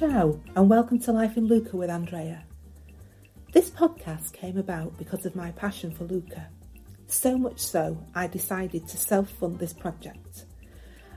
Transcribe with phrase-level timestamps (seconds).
[0.00, 2.42] Ciao, and welcome to Life in Lucca with Andrea.
[3.52, 6.48] This podcast came about because of my passion for Lucca.
[7.06, 10.46] So much so, I decided to self fund this project.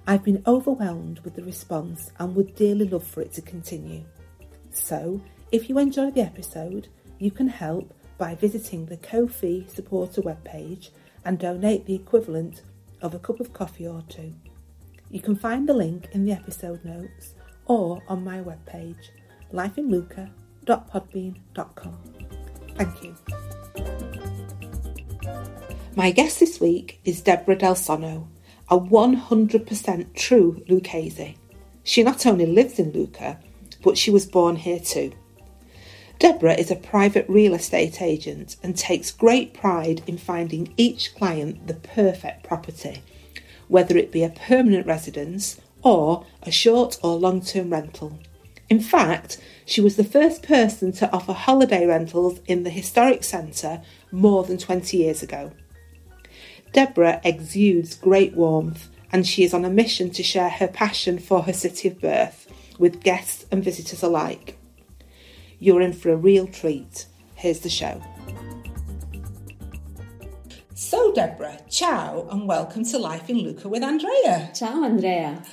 [0.05, 4.03] I've been overwhelmed with the response and would dearly love for it to continue.
[4.71, 5.21] So,
[5.53, 6.89] if you enjoy the episode,
[7.19, 10.89] you can help by visiting the Ko-fi supporter webpage
[11.23, 12.63] and donate the equivalent
[13.01, 14.33] of a cup of coffee or two.
[15.09, 17.35] You can find the link in the episode notes
[17.65, 19.09] or on my webpage,
[19.53, 21.97] lifeinluca.podbean.com.
[22.75, 23.15] Thank you.
[25.95, 28.25] My guest this week is Deborah Del Sonno,
[28.69, 31.37] a 100% true Lucchese.
[31.83, 33.37] She not only lives in Lucca,
[33.83, 35.11] but she was born here too.
[36.17, 41.67] Deborah is a private real estate agent and takes great pride in finding each client
[41.67, 43.03] the perfect property,
[43.67, 48.17] whether it be a permanent residence or a short or long term rental.
[48.69, 53.81] In fact, she was the first person to offer holiday rentals in the historic centre
[54.11, 55.51] more than 20 years ago.
[56.71, 61.43] Deborah exudes great warmth and she is on a mission to share her passion for
[61.43, 64.57] her city of birth with guests and visitors alike.
[65.59, 67.05] You're in for a real treat.
[67.35, 68.01] Here's the show.
[70.73, 74.49] So, Deborah, ciao and welcome to Life in Lucca with Andrea.
[74.55, 75.43] Ciao, Andrea.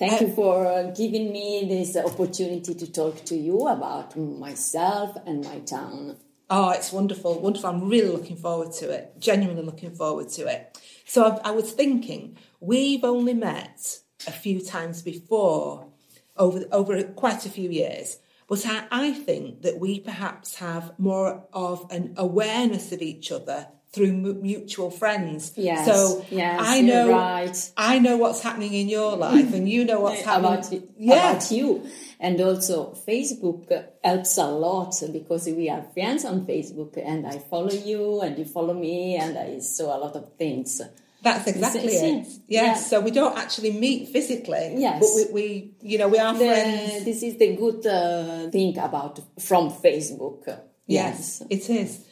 [0.00, 5.44] Thank uh, you for giving me this opportunity to talk to you about myself and
[5.44, 6.16] my town.
[6.48, 7.68] Oh, it's wonderful, wonderful.
[7.68, 10.80] I'm really looking forward to it, genuinely looking forward to it.
[11.04, 15.88] So I, I was thinking, we've only met a few times before
[16.34, 18.20] over, over quite a few years.
[18.48, 23.68] But I, I think that we perhaps have more of an awareness of each other
[23.92, 25.52] through mutual friends.
[25.56, 25.84] Yes.
[25.84, 27.72] So yes, I know right.
[27.76, 31.30] I know what's happening in your life, and you know what's happening about, yeah.
[31.30, 31.86] about you.
[32.20, 37.72] And also, Facebook helps a lot because we are friends on Facebook, and I follow
[37.72, 40.80] you, and you follow me, and I saw a lot of things.
[41.22, 42.26] That's exactly it.
[42.26, 42.40] Yes.
[42.48, 42.74] Yeah.
[42.74, 44.74] So we don't actually meet physically.
[44.76, 45.00] Yes.
[45.00, 47.04] But we, we you know, we are the, friends.
[47.04, 50.46] This is the good uh, thing about from Facebook.
[50.86, 52.06] Yes, yes, it is.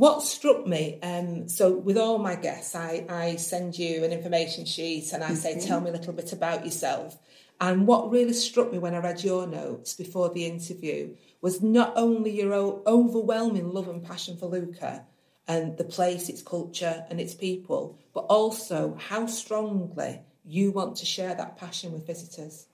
[0.00, 4.64] What struck me, um, so with all my guests, I, I send you an information
[4.64, 5.66] sheet and I say, mm-hmm.
[5.66, 7.18] tell me a little bit about yourself.
[7.60, 11.92] And what really struck me when I read your notes before the interview was not
[11.96, 12.54] only your
[12.86, 15.04] overwhelming love and passion for Lucca
[15.46, 21.04] and the place, its culture, and its people, but also how strongly you want to
[21.04, 22.64] share that passion with visitors.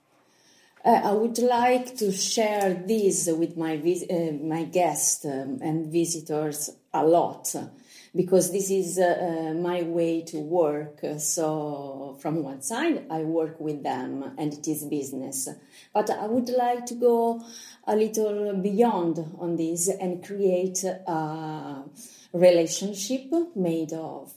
[0.85, 5.91] Uh, I would like to share this with my vis- uh, my guests um, and
[5.91, 7.55] visitors a lot
[8.15, 10.99] because this is uh, uh, my way to work.
[11.19, 15.47] So, from one side, I work with them and it is business.
[15.93, 17.43] But I would like to go
[17.85, 21.83] a little beyond on this and create a
[22.33, 24.33] relationship made of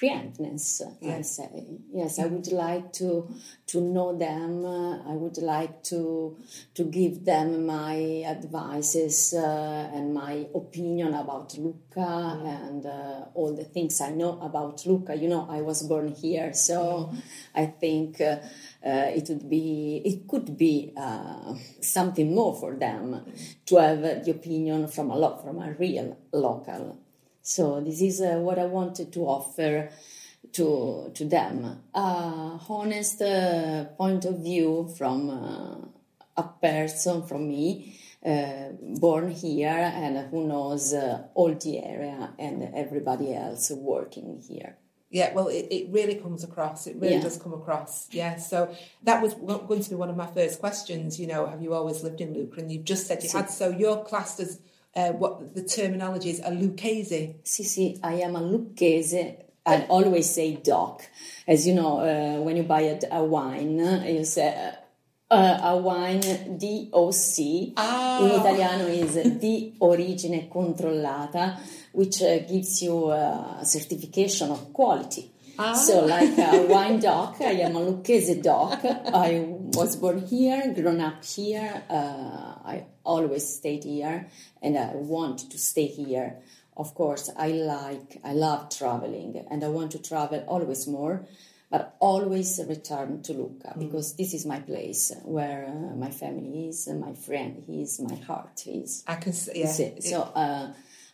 [0.00, 1.16] friendness yeah.
[1.16, 3.28] i say yes i would like to
[3.66, 4.64] to know them
[5.06, 6.36] i would like to
[6.74, 12.46] to give them my advices uh, and my opinion about Lucca mm-hmm.
[12.46, 15.14] and uh, all the things i know about Lucca.
[15.14, 17.18] you know i was born here so mm-hmm.
[17.54, 18.36] i think uh,
[18.84, 23.22] uh, it would be it could be uh, something more for them
[23.66, 26.98] to have the opinion from a lot from a real local
[27.50, 29.90] so this is uh, what I wanted to offer
[30.52, 31.82] to to them.
[31.92, 35.78] Uh, honest uh, point of view from uh,
[36.36, 38.68] a person, from me, uh,
[39.00, 44.76] born here and who knows uh, all the area and everybody else working here.
[45.10, 46.86] Yeah, well, it, it really comes across.
[46.86, 47.22] It really yeah.
[47.22, 48.06] does come across.
[48.12, 48.72] Yeah, so
[49.02, 51.18] that was going to be one of my first questions.
[51.18, 52.60] You know, have you always lived in Lucca?
[52.60, 53.50] And you've just said you so, had.
[53.50, 54.60] So you're classed as
[54.94, 57.40] uh, what the terminology is a Lucchese.
[57.42, 59.46] Sì, sì, I am a Lucchese.
[59.66, 61.02] I always say DOC.
[61.46, 64.72] As you know, uh, when you buy a, a, wine, you say
[65.30, 67.72] uh, a wine DOC.
[67.76, 68.24] Ah.
[68.24, 71.58] In Italiano is di origine controllata,
[71.92, 75.30] which uh, gives you a certification of quality.
[75.58, 75.74] Ah.
[75.74, 78.80] So, like a wine doc, I am a Lucchese doc.
[78.82, 79.44] I
[79.74, 81.82] was born here, grown up here.
[81.88, 84.28] Uh, I always stayed here,
[84.62, 86.36] and I want to stay here.
[86.76, 91.26] Of course, I like, I love traveling, and I want to travel always more,
[91.70, 93.78] but always return to Lucca mm.
[93.78, 98.16] because this is my place where uh, my family is, my friend he is, my
[98.16, 99.04] heart is.
[99.06, 100.00] I can see, yeah.
[100.00, 100.22] So.
[100.22, 100.72] Uh,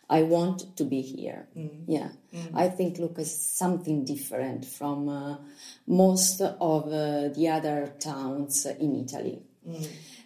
[0.09, 1.47] I want to be here.
[1.55, 1.83] Mm.
[1.87, 2.51] Yeah, mm.
[2.53, 5.37] I think Lucca is something different from uh,
[5.85, 9.41] most of uh, the other towns in Italy.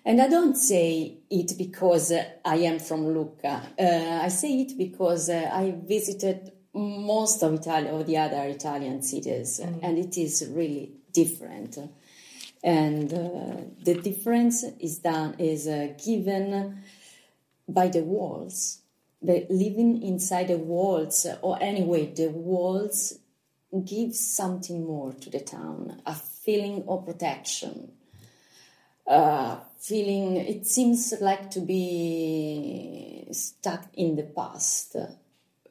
[0.06, 3.62] And I don't say it because uh, I am from Lucca.
[3.80, 9.02] Uh, I say it because uh, I visited most of Italy or the other Italian
[9.02, 11.78] cities, and it is really different.
[12.64, 15.66] And uh, the difference is done is
[16.04, 16.82] given
[17.68, 18.81] by the walls.
[19.22, 23.20] The living inside the walls, or anyway, the walls
[23.86, 27.92] give something more to the town, a feeling of protection,
[29.08, 34.96] uh, feeling it seems like to be stuck in the past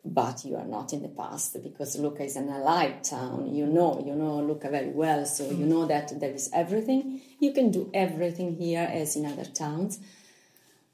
[0.05, 3.55] but you are not in the past because Lucca is an alive town.
[3.55, 7.21] You know, you know Lucca very well, so you know that there is everything.
[7.39, 10.01] You can do everything here as in other towns,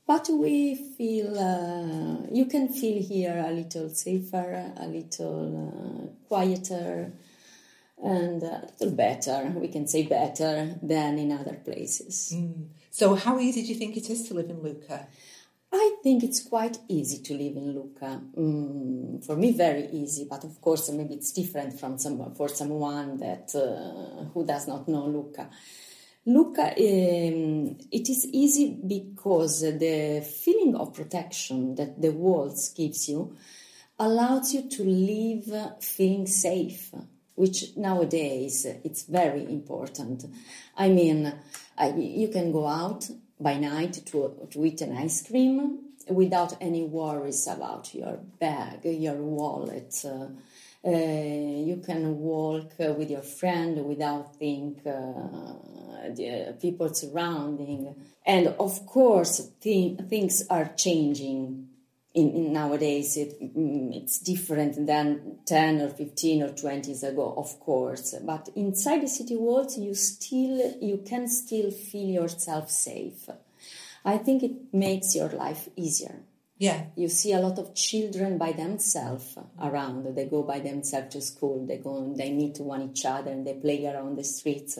[0.06, 7.12] but we feel uh, you can feel here a little safer, a little uh, quieter,
[8.02, 9.52] and a little better.
[9.56, 12.34] We can say better than in other places.
[12.90, 15.06] So, how easy do you think it is to live in Lucca?
[15.72, 18.22] I think it's quite easy to live in Lucca.
[18.36, 20.26] Mm, for me, very easy.
[20.30, 24.86] But of course, maybe it's different from some for someone that uh, who does not
[24.88, 25.50] know Lucca.
[26.28, 33.36] Lucca, um, it is easy because the feeling of protection that the walls gives you
[34.00, 36.90] allows you to live feeling safe,
[37.36, 40.24] which nowadays it's very important.
[40.76, 41.32] I mean,
[41.78, 43.08] I, you can go out
[43.38, 45.78] by night to, to eat an ice cream
[46.08, 49.94] without any worries about your bag, your wallet.
[50.04, 50.26] Uh,
[50.86, 54.92] uh, you can walk uh, with your friend without think uh,
[56.14, 57.94] the people surrounding.
[58.24, 61.68] And of course, th- things are changing.
[62.14, 67.34] In, in nowadays, it, mm, it's different than 10 or 15 or 20 years ago,
[67.36, 68.14] of course.
[68.24, 73.28] But inside the city walls, you still, you can still feel yourself safe.
[74.04, 76.20] I think it makes your life easier.
[76.58, 76.86] Yeah.
[76.96, 80.14] You see a lot of children by themselves around.
[80.14, 81.66] They go by themselves to school.
[81.66, 84.78] They go, and they meet one each other, and they play around the streets.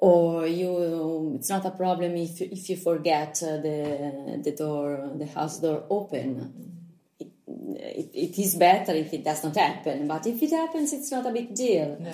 [0.00, 5.26] Or you, it's not a problem if if you forget uh, the the door, the
[5.26, 6.70] house door open.
[7.20, 11.10] It, it, it is better if it does not happen, but if it happens, it's
[11.12, 11.96] not a big deal.
[12.00, 12.12] No.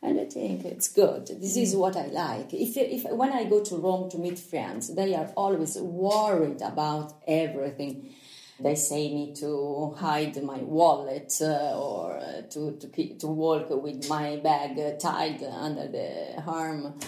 [0.00, 1.26] And I think it's good.
[1.26, 2.54] This is what I like.
[2.54, 7.20] If, if when I go to Rome to meet friends, they are always worried about
[7.26, 8.14] everything.
[8.60, 13.70] They say me to hide my wallet uh, or uh, to to keep, to walk
[13.70, 16.98] with my bag uh, tied under the arm.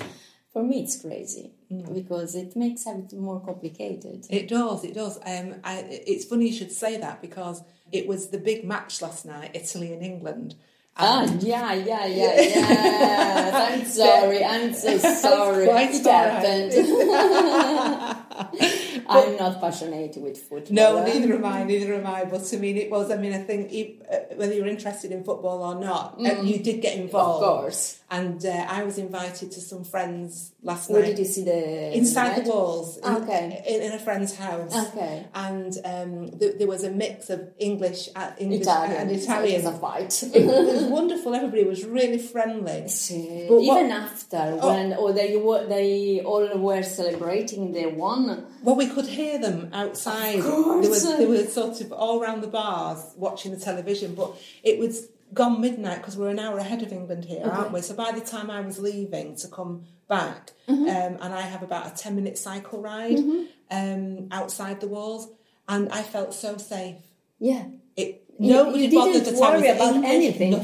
[0.52, 1.52] For me, it's crazy
[1.92, 4.26] because it makes everything more complicated.
[4.30, 5.16] It does, it does.
[5.24, 9.24] Um, I, it's funny you should say that because it was the big match last
[9.26, 10.56] night, Italy and England.
[11.02, 13.68] Ah, yeah, yeah, yeah, yeah.
[13.72, 14.44] I'm sorry.
[14.44, 15.64] I'm so sorry.
[15.66, 16.72] it happened.
[19.08, 20.72] I'm not passionate with football.
[20.74, 22.24] No, neither am I, neither am I.
[22.24, 23.72] But I mean, it was, I mean, I think
[24.10, 27.44] uh, whether you're interested in football or not, uh, you did get involved.
[27.44, 27.96] Of course.
[28.12, 31.10] And uh, I was invited to some friends last Where night.
[31.16, 33.62] did you see the Inside the walls, in, Okay.
[33.68, 34.74] in, in a friend's house.
[34.88, 35.26] Okay.
[35.34, 38.96] And um, th- there was a mix of English, uh, English Italian.
[38.96, 39.60] and Italian.
[39.60, 40.24] It was a fight.
[40.90, 41.34] Wonderful.
[41.34, 42.88] Everybody was really friendly.
[42.88, 48.46] See, But what- Even after, when or they were, they all were celebrating the one.
[48.62, 50.38] Well, we could hear them outside.
[50.40, 51.02] Of course.
[51.04, 54.30] There they were sort of all around the bars watching the television, but
[54.62, 57.80] it was gone midnight because we're an hour ahead of England here, aren't we?
[57.82, 60.88] So by the time I was leaving to come back, Mm-hmm.
[60.88, 63.18] um, and I have about a ten minute cycle ride
[63.70, 65.28] um, outside the walls,
[65.68, 66.96] and I felt so safe.
[67.38, 67.64] Yeah.
[67.96, 70.54] It nobody you, bothered didn't that I was worry about anything,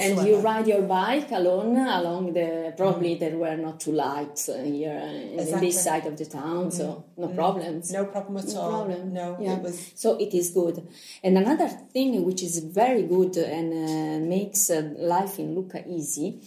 [0.00, 2.72] and you ride your bike alone along the.
[2.76, 5.68] Probably there were not two lights uh, here uh, in Exactly.
[5.68, 7.92] this side of the town, so no problems.
[7.92, 8.70] no problem at No all.
[8.70, 9.12] problem.
[9.12, 9.56] No, Yeah.
[9.56, 10.76] it was So it is good.
[11.22, 14.76] And another thing which is very good and uh, makes uh,
[15.14, 16.40] life in Lucca easy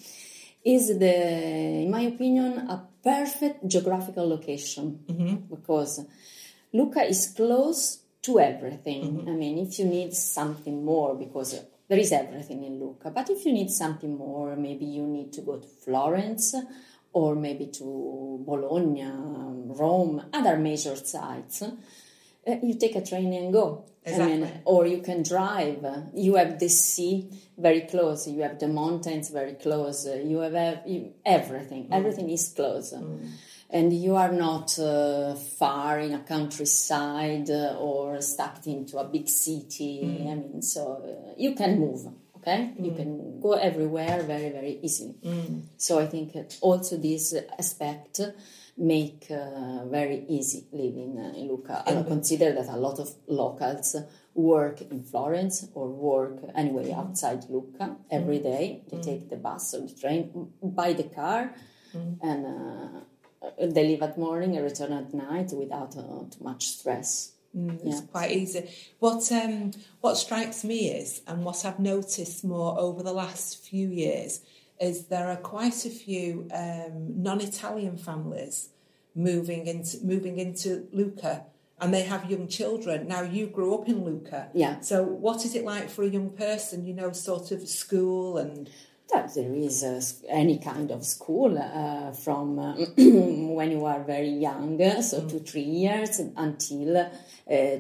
[0.64, 1.16] is the,
[1.86, 4.86] in my opinion, a perfect geographical location
[5.50, 6.06] because
[6.74, 9.04] Lucca is close to everything.
[9.04, 9.30] Mm-hmm.
[9.30, 13.46] I mean, if you need something more, because there is everything in Lucca, but if
[13.46, 16.56] you need something more, maybe you need to go to Florence
[17.14, 19.12] or maybe to Bologna,
[19.74, 21.62] Rome, other major sites.
[21.64, 23.86] Uh, you take a train and go.
[24.06, 24.62] I mean, Exactly.
[24.66, 25.86] or you can drive.
[26.16, 28.28] You have the sea very close.
[28.28, 30.08] You have the mountains very close.
[30.08, 31.84] You have ev- you, everything.
[31.90, 31.94] Mm.
[31.98, 32.94] Everything is close.
[32.94, 33.30] Mm.
[33.74, 39.30] And you are not uh, far in a countryside uh, or stuck into a big
[39.30, 40.28] city.
[40.30, 42.08] I mean, so uh, you can move.
[42.38, 45.16] Okay, you can go everywhere very very easily.
[45.78, 48.20] So I think uh, also this aspect
[48.78, 51.84] make uh, very easy living uh, in Lucca.
[51.86, 53.96] I consider that a lot of locals
[54.34, 58.84] work in Florence or work anyway outside Lucca every day.
[58.90, 61.54] They take the bus or the train, buy the car,
[62.22, 62.46] and
[63.42, 67.34] uh, they leave at morning and return at night without uh, too much stress.
[67.54, 68.02] It's Yeah.
[68.12, 68.70] quite easy.
[69.00, 73.90] What um what strikes me is, and what I've noticed more over the last few
[73.90, 74.40] years,
[74.80, 78.70] is there are quite a few um, non-Italian families
[79.16, 81.44] moving into moving into Lucca,
[81.82, 83.08] and they have young children.
[83.10, 84.80] Now you grew up in Lucca, Yeah.
[84.80, 86.86] So what is it like for a young person?
[86.86, 88.70] You know, sort of school and
[89.12, 94.82] there is uh, any kind of school uh, from uh, when you are very young,
[94.82, 97.78] uh, so two, three years, until uh,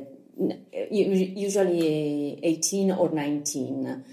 [0.91, 4.03] usually 18 or 19.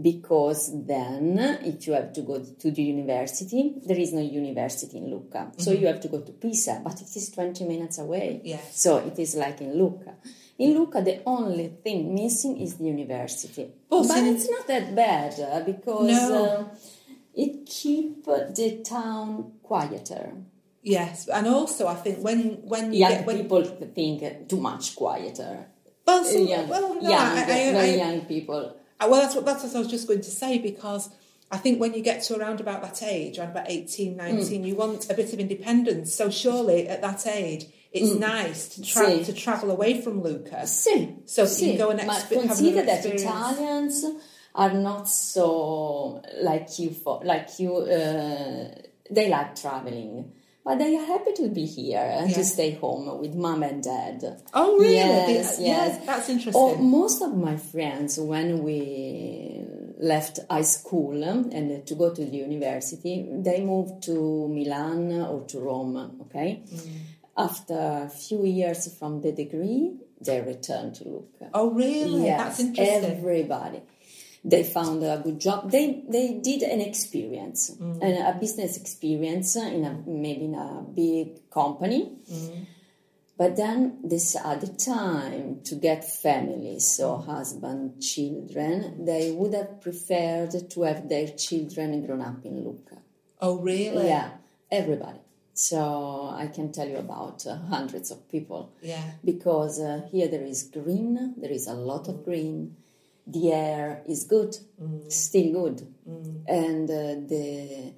[0.00, 5.10] Because then, if you have to go to the university, there is no university in
[5.10, 5.50] Lucca.
[5.56, 8.40] So you have to go to Pisa, but it is 20 minutes away.
[8.44, 8.80] Yes.
[8.80, 10.14] So it is like in Lucca.
[10.58, 13.70] In Lucca, the only thing missing is the university.
[13.88, 16.44] But But, in- it's not that bad uh, because No.
[16.44, 16.64] uh,
[17.34, 20.32] it keep the town quieter.
[20.82, 22.38] yes, and also I think when
[22.72, 23.62] when you Young get when people
[23.98, 25.66] think too much quieter.
[26.06, 28.62] well, some, young, well no, young, I, I, very I, young people.
[29.00, 31.04] Uh, Well, that's what that's what I was just going to say because
[31.50, 34.74] I think when you get to around about that age, around about 18, 19, you
[34.74, 36.12] want a bit of independence.
[36.14, 39.24] So surely at that age, it's nice to Sì.
[39.24, 40.64] to travel away from Lucca.
[40.66, 43.04] Sì, So you sì, go and expe- have consider that.
[43.04, 44.04] Italians
[44.54, 46.90] are not so like you.
[46.90, 48.68] For, like you, uh,
[49.10, 50.32] they like traveling,
[50.64, 54.42] but they are happy to be here and to stay home with mom and dad.
[54.52, 54.94] Oh, really?
[54.94, 55.60] Yes, yes.
[55.60, 56.54] yeah, that's interesting.
[56.62, 59.64] Oh, most of my friends, when we
[60.00, 65.58] left high school and to go to the university, they moved to Milan or to
[65.60, 65.96] Rome.
[66.22, 66.82] Okay, Mm.
[67.38, 71.50] After a few years from the degree, they returned to Lucca.
[71.54, 72.24] oh, really?
[72.24, 73.04] Yes, that's interesting.
[73.18, 73.80] everybody.
[74.44, 75.70] They found a good job.
[75.70, 78.02] They they did an experience, Mm.
[78.30, 82.02] a business experience in a maybe in a big company.
[82.32, 82.66] Mm.
[83.36, 89.80] But then this at the time to get families, so husband, children, they would have
[89.80, 92.98] preferred to have their children grown up in Lucca.
[93.40, 94.06] oh, really?
[94.08, 94.30] Yeah,
[94.70, 95.20] everybody.
[95.58, 99.02] So I can tell you about uh, hundreds of people Yeah.
[99.24, 102.76] because uh, here there is green, there is a lot of green,
[103.26, 104.56] the air is good,
[105.08, 105.78] still good,
[106.46, 107.92] and uh, the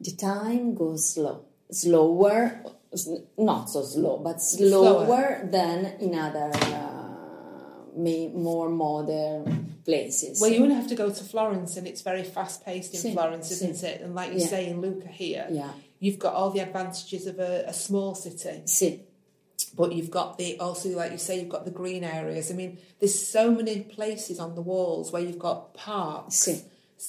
[0.00, 2.60] the time goes slow, slower,
[3.38, 5.48] not so slow, but slower, Slower.
[5.56, 10.40] than in other uh, may, more modern places.
[10.40, 13.12] Well, you only have to go to Florence, and it's very fast paced in Sì,
[13.12, 14.00] Florence, isn't it?
[14.02, 14.48] And like you Yeah.
[14.54, 18.62] say in Lucca here, yeah, you've got all the advantages of a, a small city.
[18.66, 19.02] see,
[19.76, 22.78] but you've got the also like you say you've got the green areas i mean
[23.00, 26.60] there's so many places on the walls where you've got parks see,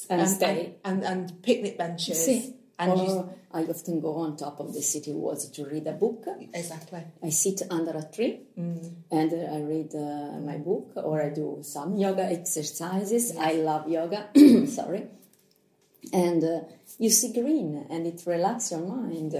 [0.09, 0.75] and, stay.
[0.83, 4.81] and, and, picnic benches See, and or you, I often go on top of the
[4.81, 6.25] city walls to read a book.
[6.53, 8.91] exactly I sit under a tree Mm.
[9.11, 13.35] and uh, I read uh, my book or I do some yoga exercises.
[13.37, 14.29] I love yoga,
[14.67, 15.03] sorry.
[16.13, 16.59] And uh,
[16.99, 19.33] you see green and it relaxes your mind.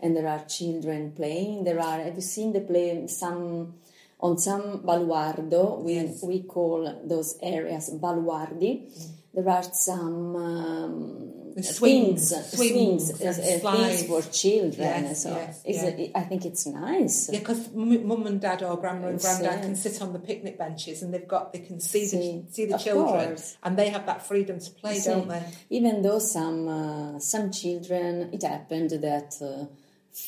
[0.00, 1.64] And there are children playing.
[1.64, 3.74] There are, have you seen the play some,
[4.20, 6.22] on some baluardo, we, Yes.
[6.22, 8.90] we call those areas baluardi.
[9.32, 11.32] There are some um,
[11.66, 14.02] The swings, swings, swings swings, and slides.
[14.02, 15.04] things for children.
[15.04, 16.04] Yes, so yes, it's yeah.
[16.06, 17.16] a- I think it's nice.
[17.32, 21.02] yeah because mum and dad or grandma and granddad can sit on the picnic benches
[21.02, 23.56] and they've got they can see See, the see the children course.
[23.64, 27.50] and they have that freedom to play See, don't they Even though some uh, some
[27.50, 29.66] children, it happened that uh,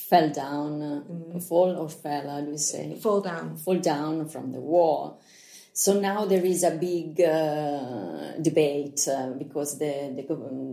[0.09, 1.43] fell down, uh, Mm.
[1.43, 5.21] fall or fell, I would say, fall down fall down from the wall.
[5.73, 10.23] So now there is a big uh, debate uh, because the, the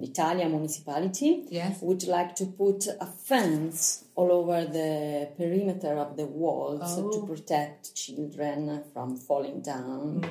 [0.01, 6.17] the Italian municipality yes would like to put a fence all over the perimeter of
[6.17, 7.11] the walls Oh.
[7.11, 10.23] to protect children from falling down.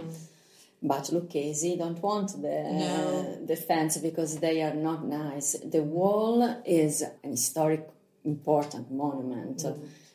[0.83, 3.47] But Lucchesi don't want the No.
[3.47, 5.57] the fence because they are not nice.
[5.65, 7.89] The wall is an historic
[8.25, 9.65] important monument.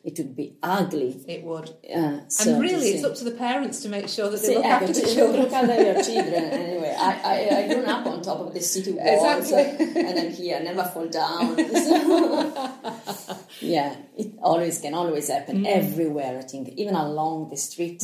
[0.04, 1.10] It would be ugly.
[1.28, 1.68] it would
[1.98, 4.56] Uh, so and really it's up to the parents to make sure that they See,
[4.56, 6.44] look ecco, after the children Look after your children.
[6.66, 10.02] Anyway, I, I, I grew up on top of the city walls, Exactly.
[10.08, 11.56] and I'm here, never fall down.
[13.60, 15.66] yeah, it always can always happen Mm.
[15.80, 16.38] everywhere.
[16.38, 18.02] I think, even along the street.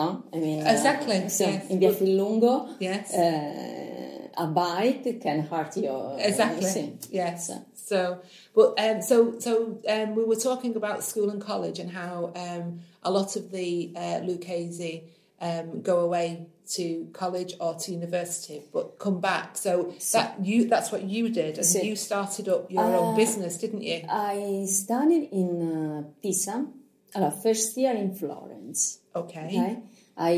[0.00, 1.70] No, I mean uh, Exactly, so yes.
[1.70, 5.94] in Via Fillungo, yes uh, a bike can hurt you.
[6.18, 6.98] Exactly.
[7.10, 7.46] Yes.
[7.48, 7.54] So,
[7.86, 8.20] So,
[8.52, 12.80] but um, so so um, we were talking about school and college and how um,
[13.04, 15.04] a lot of the uh, Lucchese
[15.40, 19.56] um, go away to college or to university, but come back.
[19.56, 23.16] So, that you that's what you did, and So- you started up your own Uh,
[23.16, 24.02] business, didn't you?
[24.08, 26.66] I studied in uh, Pisa,
[27.14, 28.98] allora, first year in Florence.
[29.14, 29.46] Okay.
[29.46, 29.82] Okay,
[30.16, 30.34] I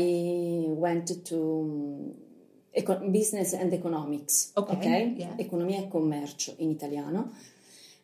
[0.85, 2.13] went to
[2.79, 4.51] eco- business and economics.
[4.55, 5.33] Okay, yeah.
[5.37, 7.31] economia e commercio in italiano.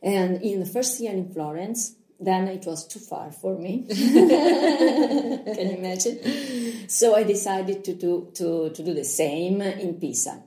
[0.02, 3.86] And in the first year in Florence, then it was too far for me.
[3.90, 6.88] Can you imagine?
[6.88, 10.44] So I decided to do to, to do the same in Pisa,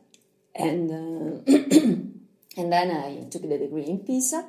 [0.55, 1.43] and uh,
[2.57, 4.45] and then I took the degree in Pisa.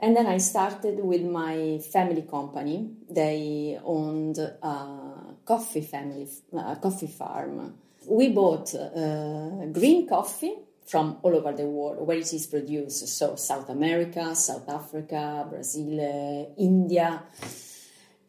[0.00, 2.90] And then I started with my family company.
[3.08, 7.74] They owned a coffee family, a coffee farm.
[8.08, 10.54] We bought uh, green coffee
[10.86, 13.08] from all over the world where it is produced.
[13.08, 17.22] So South America, South Africa, Brazil, uh, India.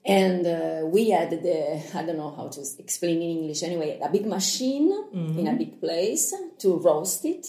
[0.05, 4.10] And uh, we had the, I don't know how to explain in English anyway, a
[4.10, 4.94] big machine
[5.39, 7.48] in a big place to roast it.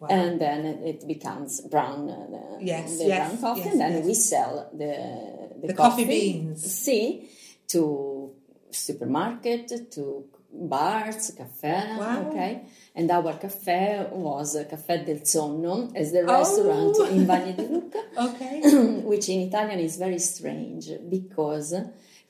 [0.00, 0.08] Wow.
[0.08, 3.92] And then it becomes brown, uh, the, Yes, the yes, brown coffee, yes, and then
[3.96, 4.06] yes.
[4.06, 6.64] we sell the, the, The coffee beans.
[6.72, 7.28] See,
[7.68, 8.32] to
[8.70, 10.24] supermarket, to
[10.60, 12.28] bars, cafe, Wow.
[12.30, 12.62] okay?
[12.94, 16.38] And our cafe was Caffè del Sonno, as the Oh.
[16.38, 18.60] restaurant in Valle di Lucca, Okay.
[19.04, 21.74] which in Italian is very strange because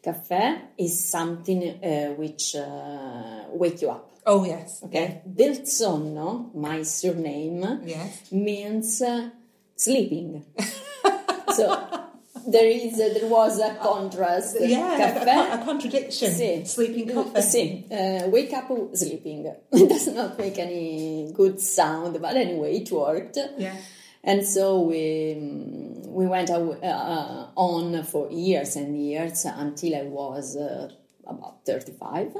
[0.02, 4.10] caffè is something uh, which uh, wake you up.
[4.26, 4.82] Oh yes.
[4.84, 8.30] Okay, del sonno, my surname, Yes.
[8.30, 9.30] means uh,
[9.74, 10.44] sleeping.
[11.54, 12.07] so
[12.46, 14.56] there is uh, there was a contrast.
[14.60, 15.16] Yeah.
[15.16, 16.30] a- A, a contradiction.
[16.32, 16.64] Sì.
[16.66, 17.40] Sleeping coffee.
[17.42, 19.46] Sì, uh, wake up sleeping.
[19.72, 23.38] It does not make any good sound, but anyway, it worked.
[23.58, 23.76] Yeah.
[24.24, 30.56] And so we mm, we went uh, on for years and years until I was
[30.56, 30.88] uh,
[31.26, 32.34] about 35.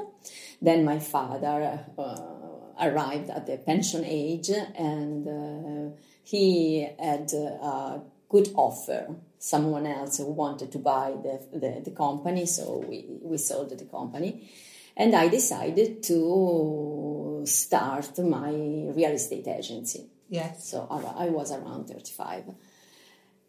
[0.61, 2.15] Then my father uh,
[2.81, 9.07] arrived at the pension age and uh, he had a good offer.
[9.39, 13.85] Someone else who wanted to buy the, the, the company, so we, we sold the
[13.85, 14.51] company.
[14.97, 20.07] And I decided to start my real estate agency.
[20.27, 20.69] Yes.
[20.69, 22.43] So I was around 35.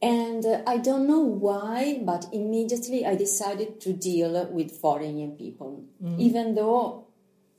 [0.03, 5.85] And uh, I don't know why, but immediately I decided to deal with foreign people.
[6.18, 7.07] Even though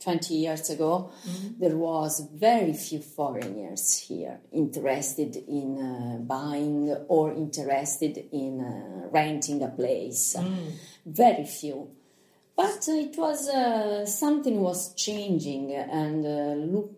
[0.01, 1.11] 20 years ago
[1.59, 9.61] there was very few foreigners here interested in uh, buying or interested in uh, renting
[9.63, 10.35] a place.
[11.05, 11.89] Very few.
[12.55, 16.91] But it was uh, something was changing, and uh, look,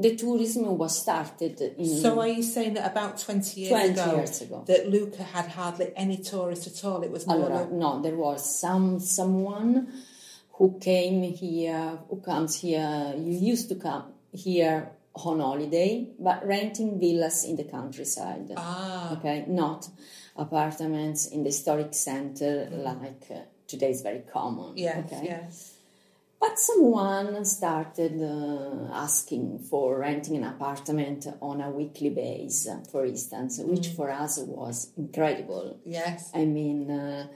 [0.00, 4.16] the tourism was started in So are you saying that about 20 years 20 ago,
[4.16, 4.64] years ago.
[4.66, 7.02] that Lucca had hardly any tourists at all?
[7.02, 9.92] It was more Allora, no, there was some someone
[10.56, 13.14] who came here, who comes here.
[13.16, 18.52] You used to come here on holiday, but renting villas in the countryside.
[18.56, 19.88] Ah, Okay, not
[20.36, 24.76] apartments in the historic center like uh, today is very common.
[24.76, 25.24] yes, okay?
[25.24, 25.70] yes.
[26.40, 33.58] But someone started uh, asking for renting an apartment on a weekly base, for instance,
[33.64, 33.96] which Mm.
[33.96, 35.78] for us was incredible.
[35.86, 36.30] Yes.
[36.34, 37.28] I mean, uh,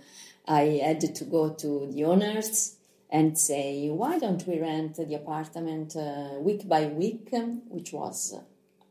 [0.47, 2.77] I had to go to the owners
[3.11, 7.29] and say, why don't we rent the apartment uh, week by week,
[7.69, 8.35] which was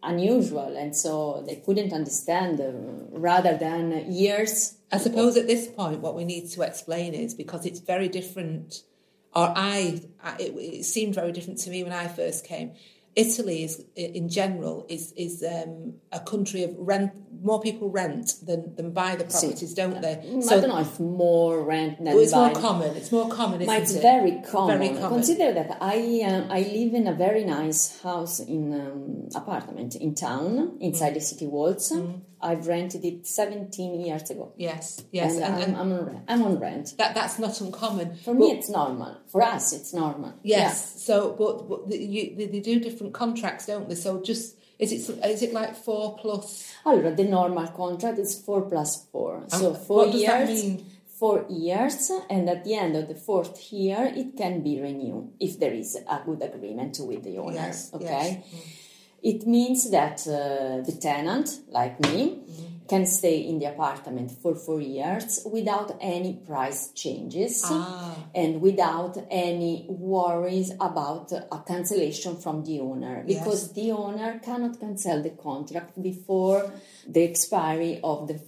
[0.03, 0.75] unusual.
[0.77, 2.71] And so they couldn't understand uh,
[3.17, 4.77] rather than years.
[4.91, 8.83] I suppose at this point, what we need to explain is because it's very different,
[9.35, 12.71] or I, I it, it seemed very different to me when I first came.
[13.17, 17.11] Italy is, in general, is is um, a country of rent.
[17.41, 20.15] More people rent than, than buy the properties, don't they?
[20.15, 22.95] Mm, I don't know if more rent than Well, it's more common.
[22.95, 24.01] It's more common, isn't it's it?
[24.01, 24.77] very common.
[24.77, 25.09] Very common.
[25.17, 25.97] Consider that I
[26.29, 31.21] um, I live in a very nice house in um, apartment in town inside the
[31.21, 31.91] city walls.
[31.91, 32.21] Mm.
[32.41, 34.53] I've rented it 17 years ago.
[34.57, 36.23] Yes, yes, and, and, I'm, and I'm, on rent.
[36.27, 36.93] I'm on rent.
[36.97, 38.15] that that's not uncommon.
[38.15, 39.17] For me, it's normal.
[39.27, 40.33] For us, it's normal.
[40.43, 41.01] Yes.
[41.03, 43.95] So, but, but the, you, they, they do different contracts, don't they?
[43.95, 46.71] So, just is it is it like four plus?
[46.85, 47.01] Oh, yeah.
[47.01, 49.43] Allora, the normal contract is four plus four.
[49.47, 50.31] So four what does years.
[50.31, 50.85] that mean?
[51.19, 55.59] Four years, and at the end of the fourth year, it can be renewed if
[55.59, 57.55] there is a good agreement with the owner.
[57.55, 58.43] Yes, okay.
[58.53, 58.86] yes.
[59.23, 62.39] It means that uh, the tenant, like me,
[62.87, 68.15] can stay in the apartment for four years without any price changes Ah.
[68.33, 73.39] and without any worries about a cancellation from the owner Yes.
[73.43, 76.71] because the owner cannot cancel the contract before
[77.05, 78.39] the expiry of the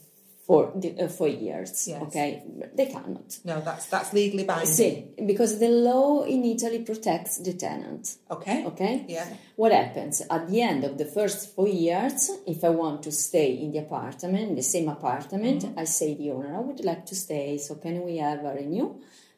[0.50, 1.88] four, the, uh, four years.
[1.88, 2.02] Yes.
[2.06, 2.42] Okay,
[2.78, 3.28] they cannot.
[3.50, 4.74] No, that's that's legally binding.
[4.80, 4.94] See,
[5.32, 8.04] because the law in Italy protects the tenant.
[8.32, 8.66] Okay.
[8.66, 9.06] Okay?
[9.08, 9.28] Yeah.
[9.62, 12.32] What happens at the end of the first four years?
[12.48, 15.80] If I want to stay in the apartment, the same apartment, Mm-hmm.
[15.80, 17.58] I say the owner, I would like to stay.
[17.66, 18.90] So can we have a renew?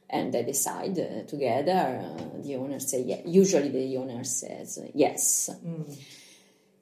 [0.10, 1.82] And they decide uh, together.
[2.04, 3.22] Uh, the owner say yeah.
[3.26, 5.50] Usually the owner says yes.
[5.66, 5.86] Mm.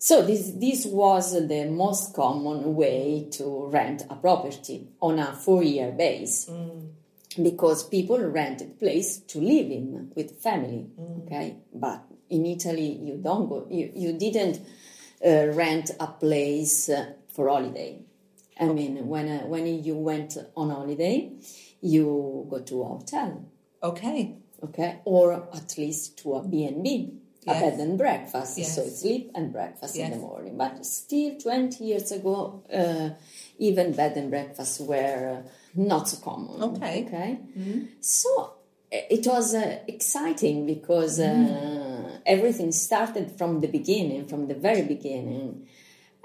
[0.02, 5.92] So this this was the most common way to rent a property on a four-year
[5.92, 6.50] base.
[7.44, 10.88] Because people rented place to live in with family
[11.26, 11.58] okay?
[11.74, 14.62] But in italy you don't go you, you didn't
[15.26, 18.02] uh, rent a place uh, for holiday.
[18.60, 21.34] I mean when uh, when you went on holiday
[21.82, 23.46] you go to a hotel.
[23.84, 24.38] Okay.
[24.64, 25.02] okay?
[25.04, 27.62] Or at least to a b&b a Yes.
[27.64, 28.76] bed and breakfast Yes.
[28.76, 32.36] so sleep and breakfast in the morning but still 20 years ago
[32.80, 33.10] uh,
[33.68, 35.50] even bed and breakfast were uh,
[35.92, 36.94] not so common Okay.
[37.06, 37.32] okay
[38.00, 38.30] so
[38.94, 44.84] uh, it was uh, exciting because uh, everything started from the beginning from the very
[44.96, 45.68] beginning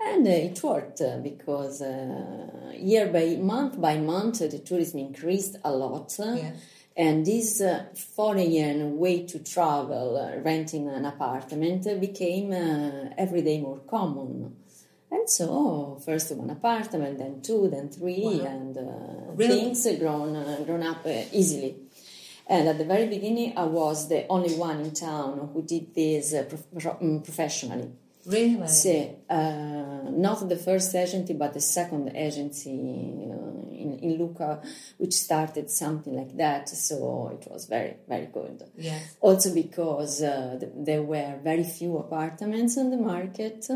[0.08, 5.56] and uh, it worked uh, because uh, year by month by month the tourism increased
[5.64, 6.56] a lot Yes.
[6.96, 12.52] And this uh, foreign way to travel, uh, renting an apartment, uh, became
[13.18, 14.56] every day more common.
[15.10, 18.46] And so, first one apartment, then two, then three, Wow.
[18.46, 19.72] and uh, Really?
[19.72, 21.76] things grown uh, grown up uh, easily.
[22.46, 26.34] And at the very beginning, I was the only one in town who did this
[26.78, 27.90] pro- mm, professionally.
[28.26, 28.66] Really?
[28.68, 34.60] Sì, uh, not the first agency, but the second agency uh, in, in Lucca,
[34.96, 36.68] which started something like that.
[36.68, 38.62] So it was very, very good.
[38.76, 39.16] Yes.
[39.20, 43.68] Also because uh, th- there were very few apartments on the market.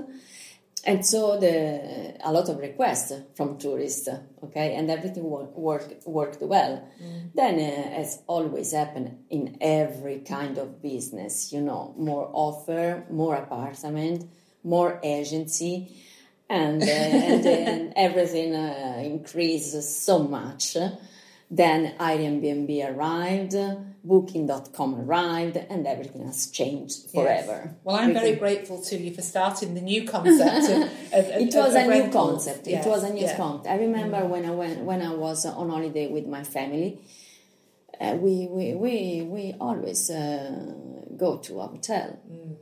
[0.84, 4.08] And so the, a lot of requests from tourists,
[4.44, 6.88] okay, and everything wo- worked worked well.
[7.34, 13.34] Then, uh, as always happen in every kind of business, you know, more offer, more
[13.34, 14.24] apartment,
[14.64, 16.02] more agency,
[16.48, 20.76] and uh, and, and everything uh, increases so much.
[21.50, 23.56] Then Airbnb arrived,
[24.04, 27.74] Booking.com arrived, and everything has changed forever.
[27.84, 30.68] Well, I'm very grateful to you for starting the new concept.
[30.70, 32.66] of, of, it was of a new concept.
[32.66, 33.34] Yes, It was a new yeah.
[33.34, 33.36] Mm.
[33.36, 33.66] concept.
[33.68, 37.00] I remember when I went when I was on holiday with my family.
[37.98, 40.72] Uh, we, we we we always uh,
[41.16, 42.18] go to a hotel.
[42.30, 42.56] Mm.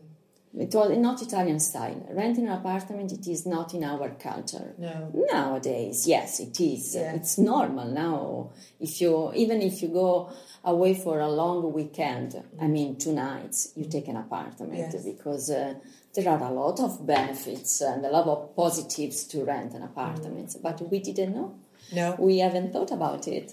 [0.59, 2.07] It was not Italian style.
[2.11, 4.75] Renting an apartment, it is not in our culture.
[4.79, 5.11] No.
[5.31, 6.95] Nowadays, yes, it is.
[6.95, 7.13] Yeah.
[7.15, 8.51] It's normal now.
[8.81, 10.31] If you even if you go
[10.65, 15.05] away for a long weekend, I mean two nights, you take an apartment Yes.
[15.05, 15.75] because uh,
[16.15, 20.57] there are a lot of benefits and a lot of positives to rent an apartment.
[20.63, 21.55] But we didn't know.
[21.93, 22.17] No.
[22.19, 23.53] We haven't thought about it.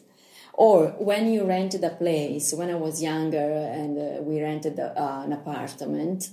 [0.53, 4.93] Or when you rented a place, when I was younger and uh, we rented uh,
[5.25, 6.29] an apartment,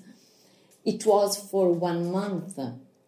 [0.85, 2.59] it was for one month,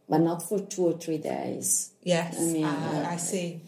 [0.09, 2.37] but not for two or three days Yes.
[2.41, 3.61] I mean, uh, I see.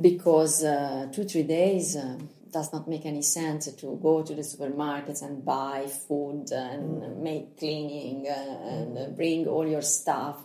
[0.00, 2.18] because uh, two three days uh,
[2.50, 7.58] does not make any sense to go to the supermarkets and buy food and make
[7.58, 10.36] cleaning uh, and uh, bring all your stuff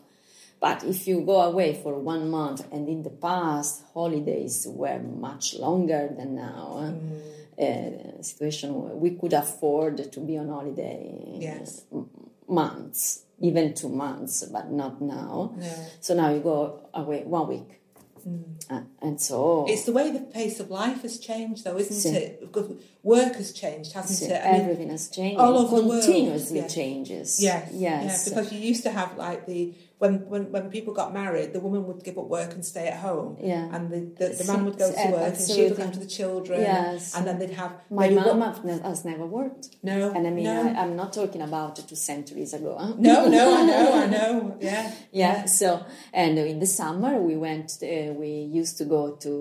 [0.59, 5.55] but if you go away for one month and in the past holidays were much
[5.55, 6.95] longer than now
[7.59, 11.83] uh, uh, situation where we could afford to be on holiday Yes.
[12.47, 15.73] Months even two months but not now No.
[16.01, 17.69] so now you go away one week
[18.69, 22.09] uh, and so It's the way the pace of life has changed, though, isn't Si.
[22.09, 22.43] it?
[23.01, 24.41] Work has changed, hasn't See, it?
[24.43, 25.39] I mean, everything has changed.
[25.39, 26.73] all over the world, continuously yes.
[26.73, 27.41] changes.
[27.41, 28.27] Yes, yes.
[28.27, 31.59] yeah, because you used to have like the when, when when people got married, the
[31.59, 33.73] woman would give up work and stay at home, Yeah.
[33.73, 36.61] and the, the, the man would go to work and she'd look after the children,
[36.61, 37.15] Yes.
[37.15, 40.27] and then they'd have My maybe mom one- have ne- has never worked, No, and
[40.27, 40.67] I mean, no.
[40.67, 42.77] I, I'm not talking about two centuries ago.
[42.79, 42.93] huh?
[43.09, 45.45] no, no, I know, I know, yeah, Yeah.
[45.45, 45.83] So,
[46.13, 47.69] and in the summer we went.
[47.81, 48.29] Uh, we
[48.61, 49.31] used to go to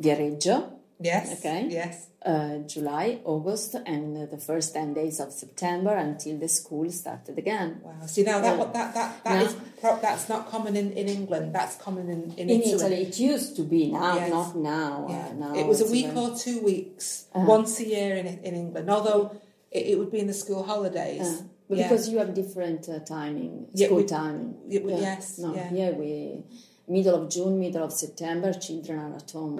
[0.00, 0.56] Viareggio,
[1.10, 1.60] yes, Okay.
[1.70, 6.86] yes, uh, July, August, and uh, the first ten days of September until the school
[6.90, 7.70] started again.
[7.84, 8.06] Wow.
[8.06, 8.58] See now that Yeah.
[8.60, 9.44] what that that that No.
[9.46, 11.46] is pro- that's not common in, in England.
[11.58, 12.74] That's common in, in, In Italy.
[12.74, 14.30] Italy, it used to be now, Yes.
[14.36, 15.06] not now.
[15.08, 15.28] Yeah.
[15.28, 17.46] Uh, now it was a week very- or two weeks, Uh-huh.
[17.56, 18.86] once a year in in England.
[18.96, 19.22] Although
[19.78, 21.28] it, it would be in the school holidays.
[21.28, 21.84] Uh, but Yeah.
[21.88, 24.50] because you have different uh, timing, Yeah, school we- timing.
[24.74, 25.68] Yeah, yes, No, yeah.
[25.76, 26.10] here we
[26.96, 29.56] middle of June, middle of September, children are at home.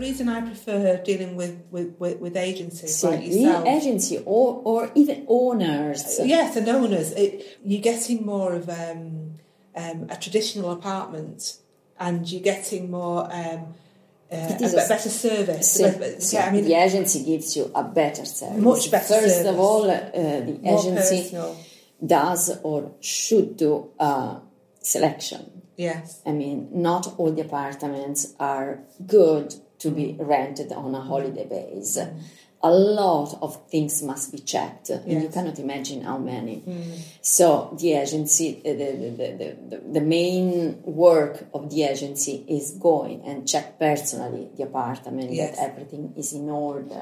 [0.00, 3.66] The reason I prefer dealing with, with, with, with agencies So like the yourself.
[3.66, 6.18] agency or, or even owners.
[6.24, 9.32] Yes, and owners, it, you're getting more of um,
[9.76, 11.58] um, a traditional apartment
[11.98, 13.74] and you're getting more um,
[14.32, 15.70] uh, a, a- better service.
[15.74, 18.62] So- so yeah, I mean, the agency gives you a better service.
[18.62, 19.46] Much better First service.
[19.52, 21.56] of all, uh, the more agency personal.
[22.04, 24.40] does or should do a
[24.80, 25.62] selection.
[25.76, 26.22] Yes.
[26.24, 31.98] I mean, not all the apartments are good to be rented on a holiday base.
[32.62, 36.62] A lot of things must be checked, and you cannot imagine how many.
[37.22, 43.48] So the agency, the, the, the, the, main work of the agency is going and
[43.48, 45.56] check personally the apartment Yes.
[45.56, 47.00] that everything is in order,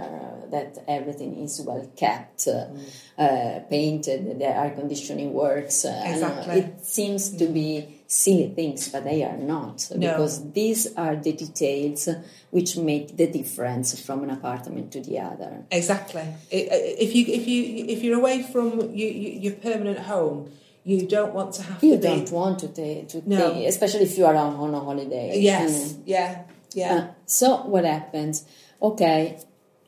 [0.52, 2.78] that everything is well kept, Mm.
[3.18, 5.84] uh, painted, the air conditioning works.
[5.84, 6.54] uh, uh, Exactly.
[6.60, 9.98] it seems to be silly things, but they are not No.
[10.00, 12.08] because these are the details
[12.50, 15.52] which make the difference from an apartment to the other.
[15.70, 16.22] Exactly.
[16.58, 17.60] I- I- If you if you
[17.94, 18.68] if you're away from
[19.00, 20.38] you, you, your permanent home,
[20.84, 22.34] you don't want to have You to don't be.
[22.40, 23.52] want to take, to No.
[23.52, 25.38] take, especially if you are on, on a holiday.
[25.38, 25.70] Yes.
[25.92, 25.98] Mm.
[26.06, 26.30] Yeah.
[26.74, 26.94] Yeah.
[26.94, 28.44] Uh, so what happens?
[28.80, 29.36] Okay,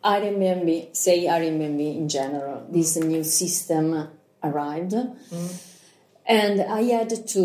[0.05, 4.09] Airbnb, say Airbnb in general, this new system
[4.43, 4.95] arrived,
[6.31, 7.45] and I had to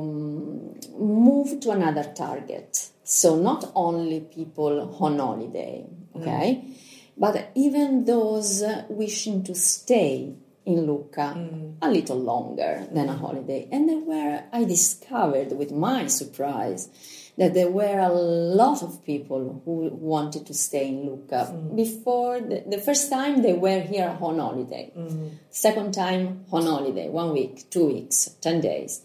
[0.00, 2.88] um, move to another target.
[3.04, 5.84] So not only people on holiday,
[6.16, 6.64] okay,
[7.18, 10.34] but even those uh, wishing to stay
[10.64, 11.36] in Lucca
[11.82, 13.68] a little longer than a holiday.
[13.70, 16.88] And there were, I discovered with my surprise
[17.36, 21.52] that there were a lot of people who wanted to stay in Lucca.
[21.52, 21.76] Mm.
[21.76, 25.28] Before the, the first time they were here on holiday, mm-hmm.
[25.50, 29.02] second time on holiday, one week, two weeks, ten days.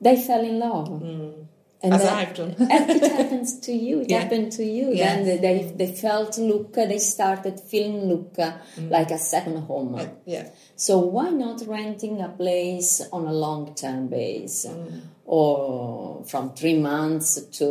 [0.00, 0.88] They fell in love.
[0.88, 1.46] Mm.
[1.84, 2.54] And As then- I've done.
[2.70, 4.00] and it happens to you.
[4.02, 4.20] It Yeah.
[4.20, 4.92] happened to you.
[4.92, 5.26] Yes.
[5.26, 6.86] Then they, they felt Lucca.
[6.86, 8.90] They started feeling Lucca mm.
[8.90, 9.96] like a second home.
[9.98, 10.50] Oh, yeah.
[10.76, 15.00] So why not renting a place on a long-term base, Mm.
[15.36, 17.66] Or from three months to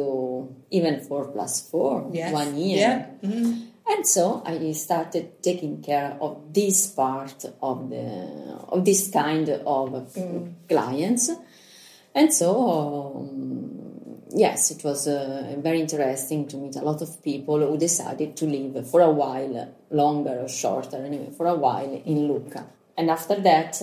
[0.71, 2.33] even four plus four, Yes.
[2.41, 2.87] one year?
[3.21, 3.29] Yeah.
[3.29, 3.67] Mhm.
[3.91, 8.05] And so I started taking care of this part of the
[8.73, 10.53] of this kind of Mm.
[10.71, 11.25] clients,
[12.17, 12.47] and so
[13.17, 18.29] um, yes, it was uh, very interesting to meet a lot of people who decided
[18.39, 19.55] to live for a while,
[20.01, 22.63] longer or shorter, anyway, for a while in Lucca.
[22.97, 23.73] And after that,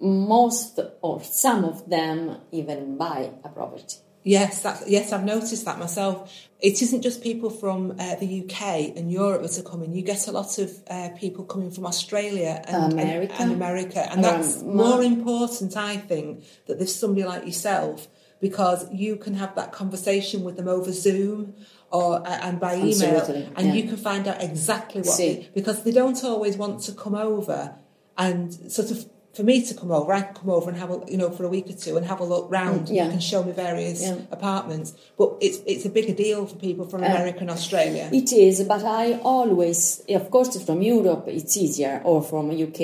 [0.00, 3.98] most or some of them even buy a property.
[4.24, 6.32] Yes, that's, yes, I've noticed that myself.
[6.58, 9.94] It isn't just people from uh, the UK and Europe that are coming.
[9.94, 13.34] You get a lot of uh, people coming from Australia and America.
[13.34, 18.08] and, and America, and that's Ma- more important, I think, that there's somebody like yourself
[18.40, 21.54] because you can have that conversation with them over Zoom
[21.90, 23.74] or uh, and by email, Absolutely, and yeah.
[23.74, 25.34] you can find out exactly what See.
[25.34, 27.76] they, because they don't always want to come over
[28.16, 29.04] and sort of.
[29.36, 31.44] For me to come over, I can come over and have a, you know, for
[31.44, 32.88] a week or two and have a look round.
[32.88, 33.04] Yeah.
[33.06, 34.16] You can show me various Yeah.
[34.30, 38.08] apartments, but it's it's a bigger deal for people from America and Australia.
[38.12, 42.80] It is, but I always, of course, from Europe it's easier, or from UK.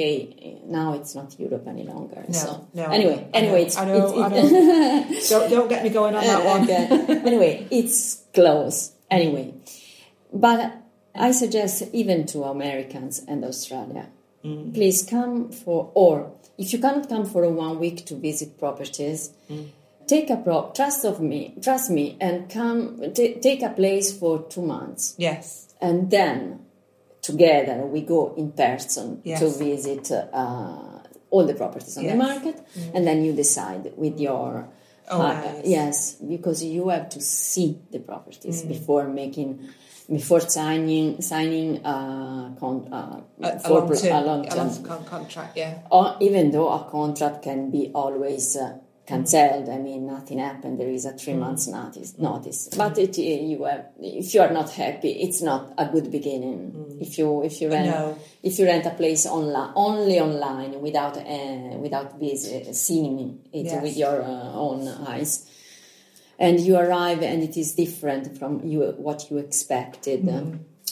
[0.67, 2.25] Now it's not Europe any longer.
[2.29, 2.85] No, so no.
[2.99, 5.21] anyway, I know, anyway, it's, I know, I know.
[5.29, 6.63] don't don't get me going on that one.
[6.65, 6.85] Okay.
[7.31, 8.93] anyway, it's close.
[9.11, 9.55] Anyway,
[10.33, 10.61] but
[11.15, 14.07] I suggest even to Americans and Australia,
[14.45, 14.73] Mm.
[14.73, 19.21] please come for, or if you cannot come for a one week to visit properties,
[19.51, 19.67] Mm.
[20.13, 22.79] take a pro, trust of me, trust me, and come
[23.17, 25.47] t- take a place for two months Yes,
[25.87, 26.37] and then
[27.23, 29.41] together we go in person Yes.
[29.41, 30.99] to visit uh,
[31.33, 32.13] all the properties on Yes.
[32.13, 32.57] the market
[32.95, 34.69] and then you decide with your
[35.13, 35.67] Oh, nice.
[35.67, 35.97] yes
[36.35, 38.07] because you have to see the Mm.
[38.11, 39.51] properties before making
[40.11, 45.57] before signing signing a, con, uh, a, a long term, a long term con- contract.
[45.57, 50.79] Yeah, or even though a contract can be always uh, cancelled, I mean, nothing happened.
[50.81, 52.17] There is a three months notice.
[52.19, 56.11] Notice, but it, uh, you have, if you are not happy, it's not a good
[56.11, 56.97] beginning.
[57.01, 58.17] If you if you rent No.
[58.43, 62.51] if you rent a place online only online without uh, without vis-
[62.87, 63.83] seeing it Yes.
[63.83, 65.47] with your uh, own eyes.
[66.41, 70.25] And you arrive, and it is different from you what you expected.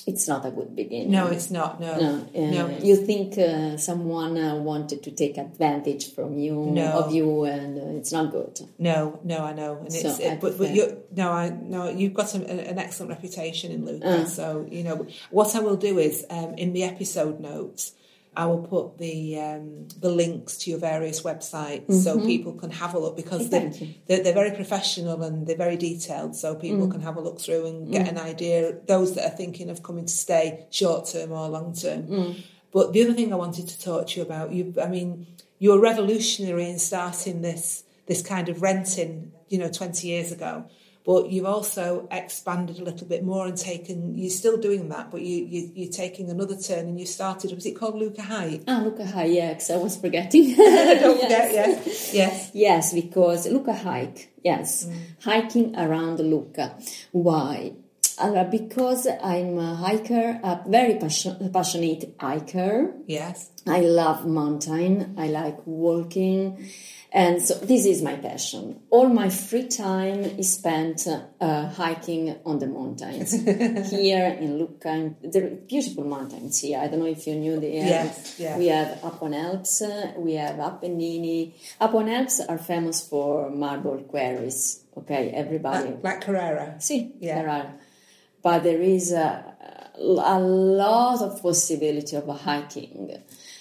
[0.07, 1.11] It's not a good beginning.
[1.11, 1.81] no, it's not.
[1.81, 2.79] No, No, uh, no.
[2.89, 6.87] you think uh, someone uh, wanted to take advantage from you No.
[7.01, 8.55] of you, and uh, it's not good.
[8.79, 10.85] No, no, I know, and So it's it, but but you
[11.15, 14.23] no, I no, you've got an, an excellent reputation in Lucca.
[14.23, 14.25] Uh.
[14.25, 17.93] So you know what I will do is um, in the episode notes,
[18.38, 21.94] I will put the um, the links to your various websites mm-hmm.
[21.94, 23.72] so people can have a look because they're,
[24.07, 26.92] they're, they're, very professional and they're very detailed, so people mm.
[26.92, 28.11] can have a look through and get mm.
[28.11, 28.77] an idea.
[28.87, 32.05] Those that are thinking of coming to stay short term or long term.
[32.05, 32.44] Mm.
[32.72, 35.27] But the other thing I wanted to talk to you about, you, I mean,
[35.59, 40.70] you were revolutionary in starting this this kind of renting, you know, 20 years ago
[41.09, 45.23] but you've also expanded a little bit more and taken you're still doing that but
[45.23, 45.42] you,
[45.75, 49.07] you are taking another turn and you started was it called Lucca Hike ah Lucca
[49.07, 50.55] Hike yeah because I was forgetting.
[50.57, 52.12] Don't forget yes.
[52.12, 52.51] Yes.
[52.53, 54.85] Yes because Lucca Hike yes.
[54.85, 55.01] Mm.
[55.23, 56.77] hiking around Lucca.
[57.12, 57.73] Why
[58.18, 62.94] Uh, because I'm a hiker, a very passion, passionate hiker.
[63.07, 63.50] Yes.
[63.66, 65.14] I love mountain.
[65.18, 66.68] I like walking.
[67.11, 68.81] And so this is my passion.
[68.90, 73.33] All my free time is spent uh, hiking on the mountains.
[73.90, 76.78] here in Lucca, there are beautiful mountains here.
[76.78, 78.59] I don't know if you knew the yes, yeah.
[78.59, 81.54] We have Apuan Alps, uh, we have Appennini.
[81.81, 84.85] Apuan Alps are famous for marble quarries.
[84.96, 85.90] Okay, everybody.
[85.90, 86.76] Like, like Carrara.
[86.81, 87.40] See, yeah.
[87.40, 87.74] Carrara.
[88.42, 89.55] But there is a,
[89.98, 93.11] a lot of possibility of hiking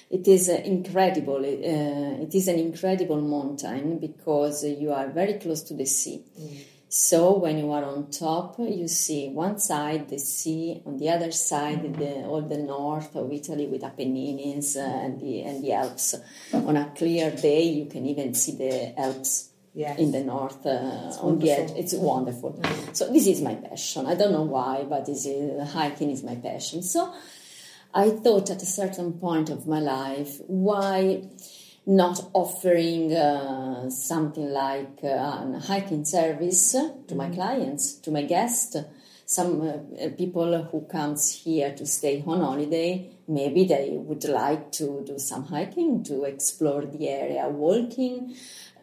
[0.09, 1.43] it is incredible.
[1.43, 6.23] Uh, it is an incredible mountain because you are very close to the sea.
[6.39, 6.63] Mm.
[6.89, 11.31] So when you are on top, you see one side the sea, on the other
[11.31, 11.97] side mm.
[11.97, 16.15] the, all the north of Italy with Apennines and the and the Alps.
[16.53, 19.49] On a clear day, you can even see the Alps.
[19.77, 19.99] Yes.
[19.99, 21.71] in the north uh, on the edge.
[21.77, 22.53] It's wonderful.
[22.53, 22.95] Mm.
[22.95, 24.07] So this is my passion.
[24.07, 26.81] I don't know why, but this is, hiking is my passion.
[26.81, 27.13] So
[27.93, 31.21] I thought at a certain point of my life, why
[31.85, 37.35] not offering uh, something like uh, a hiking service to my mm-hmm.
[37.35, 38.75] clients, to my guests,
[39.27, 45.03] some uh, people who comes here to stay on holiday, maybe they would like to
[45.05, 48.33] do some hiking, to explore the area walking,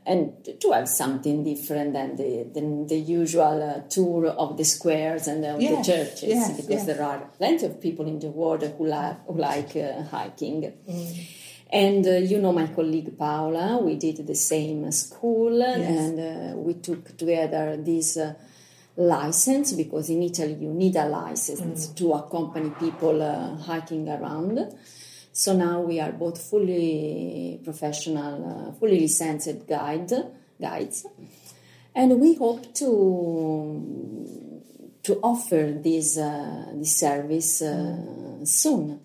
[0.07, 5.27] and to have something different than the, than the usual uh, tour of the squares
[5.27, 6.87] and uh, yes, the churches, yes, because yes.
[6.87, 10.73] there are plenty of people in the world who, like, who like uh, hiking.
[10.89, 11.27] Mm.
[11.71, 16.75] And uh, you know my colleague Paola, we did the same school, and uh, we
[16.75, 18.35] took together this uh,
[18.97, 21.97] license because in Italy you need a license mm.
[21.97, 24.77] to accompany people hiking around.
[25.37, 30.13] So now we are both fully professional, uh, fully licensed guide
[30.61, 31.07] guides,
[31.93, 34.63] and we hope to
[35.03, 39.01] to offer this uh, this service uh, soon.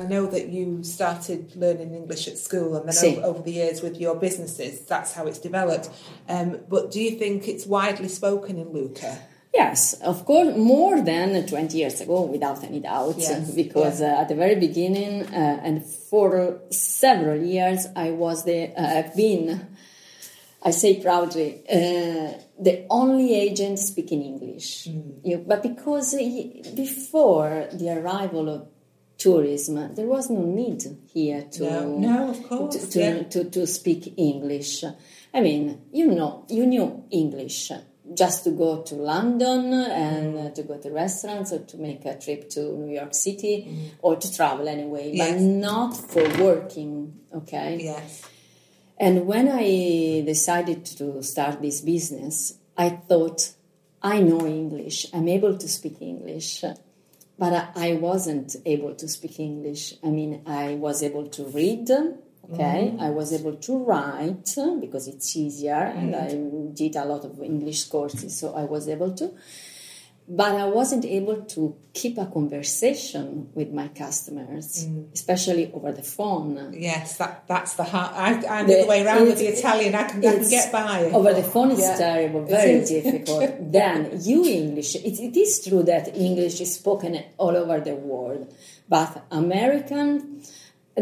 [0.00, 3.82] I know that you started learning English at school, and then over, over, the years
[3.82, 5.90] with your businesses, that's how it's developed.
[6.30, 9.18] Um, but do you think it's widely spoken in Lucca?
[9.54, 14.28] Yes, of course, more than 20 years ago, without any doubt, yes, because Uh, at
[14.28, 19.66] the very beginning uh, and for several years, I was the, uh, I've been,
[20.62, 24.86] I say proudly, uh, the only agent speaking English.
[24.86, 25.20] Mm.
[25.24, 26.14] You, but because
[26.74, 28.68] before the arrival of
[29.16, 30.82] tourism, there was no need
[31.12, 33.22] here to, no, no of course, to, to, yeah.
[33.24, 34.84] to, to speak English.
[35.34, 37.72] I mean, you know, you knew English
[38.14, 42.18] just to go to London and uh, to go to restaurants or to make a
[42.18, 43.90] trip to New York City mm.
[44.00, 45.32] or to travel anyway, yes.
[45.32, 47.78] but not for working, okay?
[47.80, 48.22] Yes.
[48.98, 53.52] And when I decided to start this business, I thought,
[54.02, 56.64] I know English, I'm able to speak English,
[57.38, 59.94] but I wasn't able to speak English.
[60.02, 61.88] I mean, I was able to read,
[62.52, 63.00] Okay, mm.
[63.00, 66.28] I was able to write because it's easier, and I
[66.74, 69.32] did a lot of English courses, so I was able to.
[70.30, 75.12] But I wasn't able to keep a conversation with my customers, mm.
[75.14, 76.74] especially over the phone.
[76.74, 78.14] Yes, that, that's the hard.
[78.14, 79.94] I, I'm the, the way around with the Italian.
[79.94, 81.04] I can, I can get by.
[81.04, 81.96] Over the phone is yeah.
[81.96, 83.54] terrible, very difficult.
[83.72, 84.96] then you English.
[84.96, 88.54] It, it is true that English is spoken all over the world,
[88.86, 90.42] but American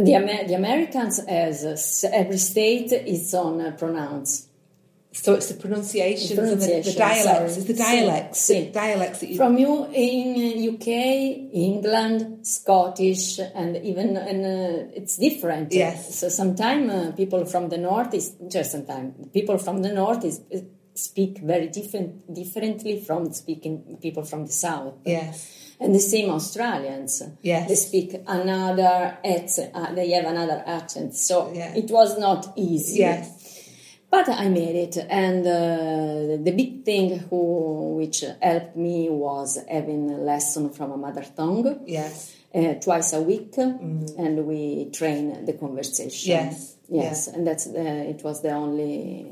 [0.04, 4.48] the, Amer- the Americans, as every state, its own uh, pronouns.
[5.12, 7.24] So it's the pronunciation, pronunciation the, the, dialects.
[7.24, 7.44] Sorry.
[7.44, 8.46] It's the dialects.
[8.48, 9.36] The dialects that you...
[9.38, 10.88] From you in UK,
[11.54, 15.72] England, Scottish, and even and uh, it's different.
[15.72, 16.18] Yes.
[16.18, 20.42] So sometimes uh, people from the north is just sometimes people from the north is
[20.54, 20.58] uh,
[20.94, 24.96] speak very different differently from speaking people from the south.
[25.06, 27.22] Yes and the same Australians.
[27.42, 27.68] Yes.
[27.68, 31.14] They speak another accent, uh, they have another accent.
[31.14, 31.76] So yes.
[31.76, 33.00] it was not easy.
[33.00, 33.32] Yes.
[34.08, 40.10] But I made it, and uh, the big thing who, which helped me was having
[40.10, 42.34] a lesson from a mother tongue Yes.
[42.54, 46.30] uh, twice a week, and we train the conversation.
[46.30, 46.76] Yes.
[46.88, 49.26] Yes, and that's the, it was the only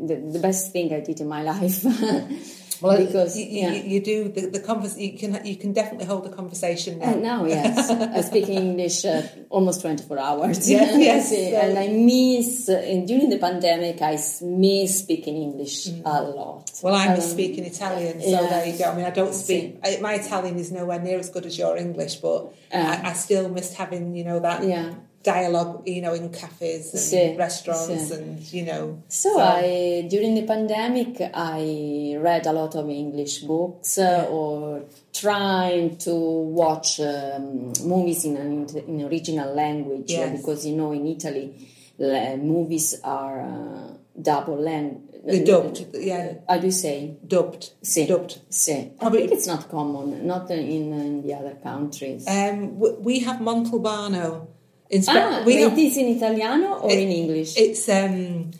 [0.00, 1.84] the, the best thing I did in my life.
[2.84, 3.72] Well, because you, yeah.
[3.92, 7.10] you, do the, the convers- you can you can definitely hold a conversation now.
[7.12, 10.68] And now, yes, I speak English uh, almost 24 hours.
[10.74, 15.88] Yes, yes, so- and I miss, uh, and during the pandemic, I miss speaking English
[16.04, 16.66] a lot.
[16.66, 16.82] Mm.
[16.84, 18.46] Well, I miss Um, speaking Italian, so yeah.
[18.52, 18.84] there you go.
[18.90, 19.64] I mean, I don't speak.
[19.82, 23.00] I, my Italian is nowhere near as good as your English, but Ah.
[23.04, 24.92] I, I still missed having you know that Yeah.
[25.24, 28.14] Dialogue, you know, in cafes and Sì, restaurants, sì.
[28.14, 29.02] and you know.
[29.08, 35.96] So, I during the pandemic I read a lot of English books uh, or trying
[35.96, 40.36] to watch um, movies in an in original language uh, Yes.
[40.40, 41.54] because you know in Italy
[41.98, 45.00] movies are uh, double language.
[45.26, 47.16] The dubbed, yeah, How do you say?
[47.26, 48.06] dubbed, Sì.
[48.06, 48.40] dubbed.
[48.68, 52.26] I Probably- think it's not common, not in, in the other countries.
[52.28, 54.48] Um, we have Montalbano
[54.90, 57.56] in ah, we it don't- is in Italiano or It- in English?
[57.56, 58.50] It's um,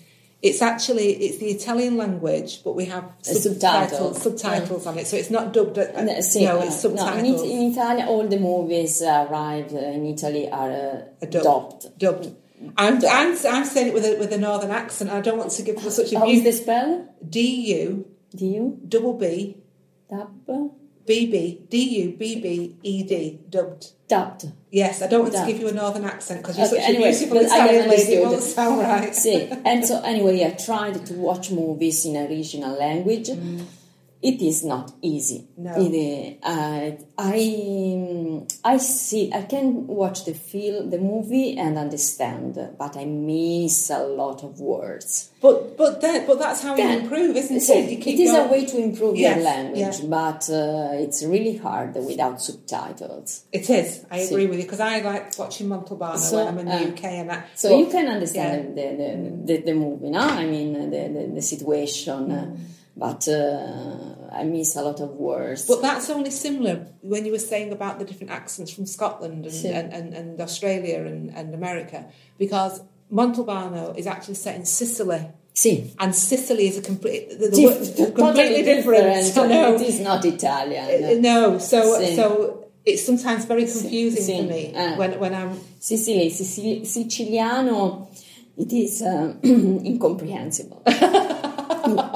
[0.42, 5.30] it's actually it's the Italian language, but we have subtitles subtitles on it, so it's
[5.30, 5.78] not dubbed.
[5.78, 7.42] Uh, No, sì, no, it's no, in, subtitles.
[7.42, 10.70] In Italy, all the movies arrived uh, in Italy are
[11.22, 11.44] uh, Dubbed.
[11.44, 11.98] dubbed.
[11.98, 12.36] dubbed.
[12.78, 15.10] I'm, I'm, I'm saying it with a, with a northern accent.
[15.10, 17.08] I don't want to give such a How is the spell?
[17.28, 17.40] D
[17.80, 19.58] U Do double B
[20.10, 20.30] Dub?
[21.06, 23.92] B B D U B B E D dubbed.
[24.08, 24.52] Dubbed.
[24.70, 27.08] Yes, I don't want to give you a northern accent because you're Okay, such anyway,
[27.08, 28.12] a beautiful Italian lady.
[28.14, 29.14] It won't sound right.
[29.14, 33.28] See, and so anyway, I tried to watch movies in original language.
[33.28, 33.64] Mm.
[34.30, 35.40] It is not easy.
[35.58, 35.72] No.
[35.76, 39.30] It, uh, I I see.
[39.40, 44.52] I can watch the film, the movie, and understand, but I miss a lot of
[44.60, 45.30] words.
[45.42, 47.90] But but then but that's how you improve, isn't So it?
[48.00, 50.08] It is your- a way to improve Yes, your language, yeah.
[50.18, 53.44] but uh, it's really hard without subtitles.
[53.52, 54.06] It is.
[54.10, 56.92] I agree with you because I like watching Montalbano So, when I'm in the uh,
[56.92, 57.46] UK and that.
[57.56, 59.10] So but- you can understand the, the,
[59.48, 60.20] the, the movie, no?
[60.20, 62.56] I mean, uh, the, the, the situation, uh,
[62.96, 65.66] but uh, I miss a lot of words.
[65.66, 69.54] But that's only similar when you were saying about the different accents from Scotland and,
[69.54, 69.70] Sí.
[69.72, 72.04] and, and, and Australia and, and America,
[72.38, 72.82] because
[73.12, 75.22] Montalbano is actually set in Sicily,
[75.54, 75.92] sì.
[76.00, 77.56] and Sicily is a complete, the, the,
[77.96, 79.06] Dif- completely different.
[79.38, 79.74] I know.
[79.74, 81.04] It is not Italian.
[81.04, 81.78] Uh, No, so
[82.16, 84.36] so it's sometimes very confusing Sí.
[84.42, 84.96] for me Ah.
[84.96, 88.08] when when I'm Sicily, Sicil- Siciliano,
[88.56, 90.82] it is uh, incomprehensible.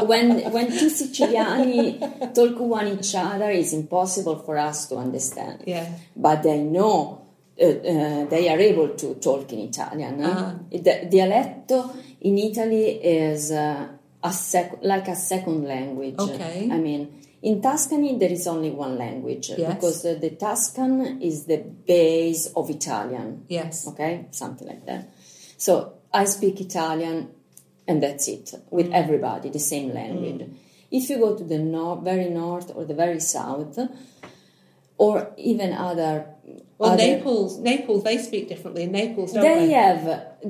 [0.06, 5.62] when when two Siciliani talk one each other, it's impossible for us to understand.
[5.66, 5.86] yeah
[6.16, 7.24] But they know.
[7.60, 10.20] Uh, uh, they are able to talk in Italian.
[10.22, 10.30] eh?
[10.30, 10.54] Ah.
[10.70, 11.90] The dialetto
[12.20, 13.88] in Italy is uh,
[14.22, 16.14] a sec- like a second language.
[16.20, 16.68] Okay.
[16.70, 19.74] I mean, in Tuscany there is only one language Yes.
[19.74, 23.42] because the, the Tuscan is the base of Italian.
[23.48, 25.08] yes Okay, something like that.
[25.56, 27.28] So I speak Italian,
[27.88, 28.94] and that's it with Mm.
[29.02, 30.42] everybody, the same language.
[30.98, 33.76] If you go to the north, very north or the very south,
[35.04, 36.14] or even other,
[36.78, 40.02] well other- Naples Naples they speak differently in Naples don't they they, have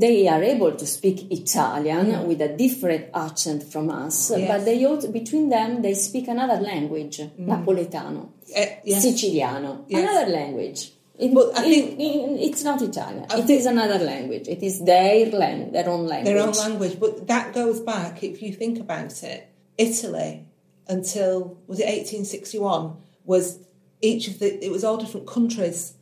[0.04, 4.48] they are able to speak Italian with a different accent from us, Yes.
[4.50, 7.16] but they also between them they speak another language,
[7.50, 8.22] Napoletano,
[8.56, 9.02] Uh, yes.
[9.04, 10.00] Siciliano, Yes.
[10.02, 10.80] another language.
[11.18, 13.24] In- But I in- think- in- it's not Italian.
[13.30, 14.46] I It is another language.
[14.48, 16.32] It is their lang- their own language.
[16.34, 16.94] their own language.
[17.00, 19.40] But that goes back, if you think about it,
[19.76, 20.44] Italy
[20.88, 22.92] until was it 1861
[23.24, 23.58] was
[24.00, 25.94] each of the it was all different countries.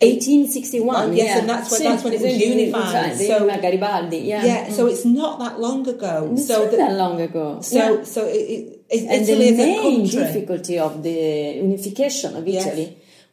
[0.00, 0.86] 1861.
[0.86, 1.38] Well, yes, yeah.
[1.40, 4.18] and that's when- that's when it was unified, so- Garibaldi.
[4.18, 4.72] Yeah, Yeah, Mm.
[4.76, 6.30] so it's not that long ago.
[6.32, 7.58] it's so not that, that long ago.
[7.60, 8.04] so yeah.
[8.04, 11.18] so it, it, it, and Italy the main difficulty of the
[11.66, 12.64] unification of Yes.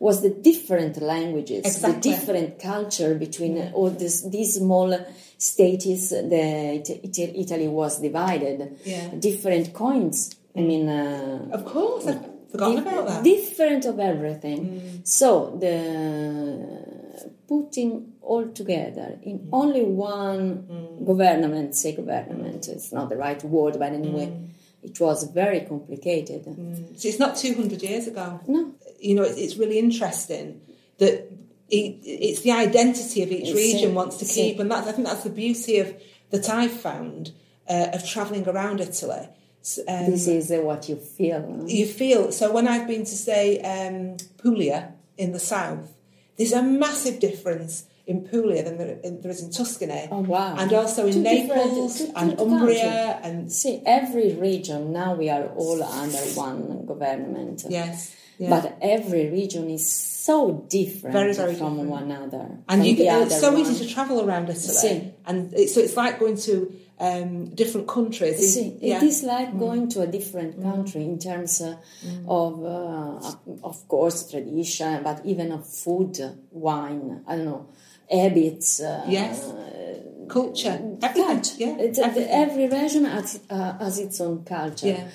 [0.07, 1.93] Was the different languages, Exactly.
[1.93, 4.89] the different culture between all this, these small
[5.37, 5.85] states.
[5.85, 8.57] It- Italy was divided.
[8.93, 9.07] Yeah.
[9.27, 10.17] Different coins.
[10.55, 10.67] I mm.
[10.69, 13.23] mean, uh, Of course, I've forgotten about that.
[13.23, 14.59] Different of everything.
[14.65, 15.07] Mm.
[15.19, 15.29] So
[15.63, 15.75] the
[17.47, 17.91] putting
[18.21, 19.49] all together in mm.
[19.61, 20.45] only one
[21.05, 24.27] government, say government, it's not the right word, but anyway,
[24.83, 26.43] it was very complicated.
[26.97, 28.39] So it's not 200 years ago.
[28.47, 30.61] No, You know, it's, it's really interesting
[30.97, 31.31] that
[31.69, 34.61] it, it's the identity of each It's region it, wants to keep, it.
[34.61, 35.95] and that's I think that's the beauty of
[36.31, 37.31] that I've found
[37.69, 39.27] uh, of travelling around Italy.
[39.87, 41.63] Um, this is uh, what you feel.
[41.67, 45.93] you feel so when I've been to say um, Puglia in the south,
[46.37, 50.07] there's a massive difference in Puglia than there, in, there is in Tuscany.
[50.11, 50.55] Oh wow!
[50.61, 55.09] And also in Two Naples different- two- and two Umbria and See, every region now
[55.21, 57.57] we are all under one government.
[57.69, 58.49] yes, yeah.
[58.53, 59.85] But every region is
[60.31, 61.89] so different Very, very from different.
[61.99, 62.45] one another.
[62.69, 63.61] and you get, it's so one.
[63.61, 65.11] easy to travel around Italy, Sì.
[65.27, 66.53] and it, so it's like going to
[66.99, 68.37] um, different countries.
[68.53, 68.99] See, yeah.
[68.99, 69.03] Mm.
[69.03, 71.75] it is like going to a different country in terms uh,
[72.27, 73.31] of, uh,
[73.63, 76.13] of course, tradition, but even of food,
[76.51, 77.23] wine.
[77.27, 77.65] I don't know,
[78.11, 78.79] habits.
[78.81, 79.53] Uh, Yes.
[80.27, 81.25] culture, everything.
[81.25, 81.55] culture.
[81.57, 82.31] Yeah, It's, uh, everything.
[82.43, 84.87] every region has, uh, has its own culture.
[84.87, 85.07] Yeah.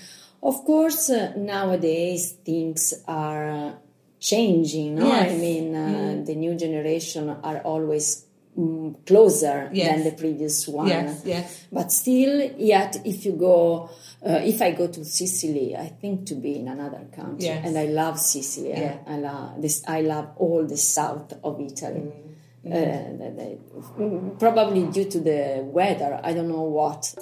[0.43, 3.73] Of course, uh, nowadays things are uh,
[4.21, 4.97] changing.
[4.97, 5.11] No?
[5.11, 8.25] I mean, uh, the new generation are always
[8.59, 9.89] mm, closer Yes.
[9.89, 10.89] than the previous one.
[10.89, 11.67] Yes, yes.
[11.73, 13.89] But still, yet, if you go,
[14.27, 17.65] uh, if I go to Sicily, I think to be in another country, Yes.
[17.67, 18.73] and I love Sicily.
[18.75, 18.97] I- Yeah.
[19.07, 19.83] I love this.
[19.87, 22.01] I love all the south of Italy.
[22.01, 22.26] Mm.
[22.67, 26.21] Mm, probably due to the weather.
[26.23, 27.15] I don't know what.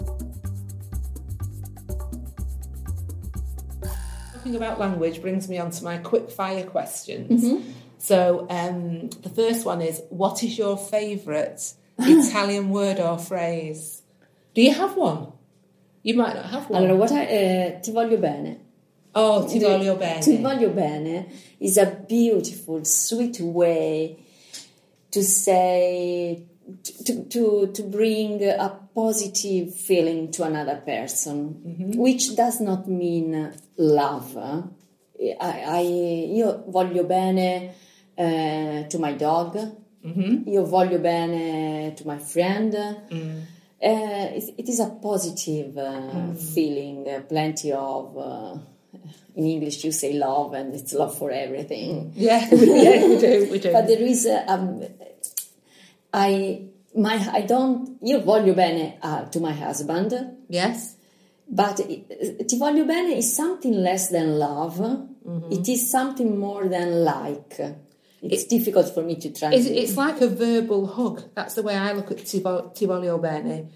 [4.32, 7.45] Talking about language brings me on to my quick fire questions.
[7.45, 7.70] Mm-hmm.
[7.99, 11.61] So um, the first one is, what is your favourite
[11.99, 14.03] Italian word or phrase?
[14.55, 15.32] Do you have one?
[16.03, 16.82] You might not have one.
[16.82, 18.61] Allora, what I, uh, ti voglio bene.
[19.14, 20.20] oh, ti voglio bene.
[20.20, 21.28] Ti voglio bene
[21.61, 24.18] is a beautiful, sweet way
[25.14, 26.42] to say,
[27.04, 31.36] to, to, to bring a positive feeling to another person,
[31.66, 31.98] Mm-hmm.
[32.00, 34.36] which does not mean love.
[34.36, 35.36] I,
[35.80, 37.74] I, io voglio bene
[38.16, 39.56] eh, to my dog,
[40.04, 40.48] Mm-hmm.
[40.48, 42.72] io voglio bene to my friend.
[43.10, 43.40] Mm.
[43.82, 46.36] Uh, it, it is a positive uh, Mm.
[46.54, 48.16] feeling, uh, plenty of.
[48.16, 48.58] Uh,
[49.36, 52.12] in English, you say love, and it's love for everything.
[52.14, 53.72] Yeah, yeah, we do, we do.
[53.72, 54.80] But there is a, um,
[56.14, 60.12] I my I don't io voglio bene uh, to my husband,
[60.48, 60.96] yes,
[61.48, 64.78] but it- ti voglio bene is something less than love.
[64.78, 65.52] Mm-hmm.
[65.52, 67.58] It is something more than like.
[68.22, 69.76] It's difficult for me to translate.
[69.76, 71.22] it's like a verbal hug.
[71.34, 73.68] That's the way I look at ti, vo- ti voglio bene.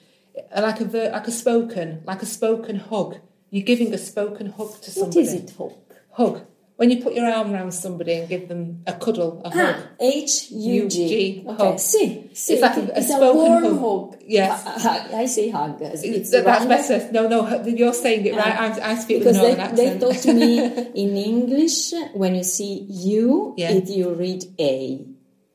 [0.57, 3.16] Like a ver- like a spoken, like a spoken hug.
[3.51, 5.20] You're giving a spoken hug to what somebody.
[5.20, 5.93] is it, hope?
[6.12, 6.41] Hug.
[6.79, 9.74] When you put your arm around somebody and give them a cuddle, a hug.
[9.76, 11.43] Ah, H U G.
[11.45, 11.74] Okay, hug.
[11.79, 12.53] sì, sì.
[12.55, 13.81] It's like a- a it's a warm hug.
[13.83, 14.16] hug.
[14.24, 14.62] Yes.
[14.87, 15.83] I, I say hug.
[15.83, 17.11] It's That- that's better.
[17.11, 18.55] No, no, you're saying it right.
[18.79, 20.59] I, I speak with because they, northern they taught to me
[20.95, 23.72] in English when you see you, Yeah.
[23.72, 25.05] it you read A.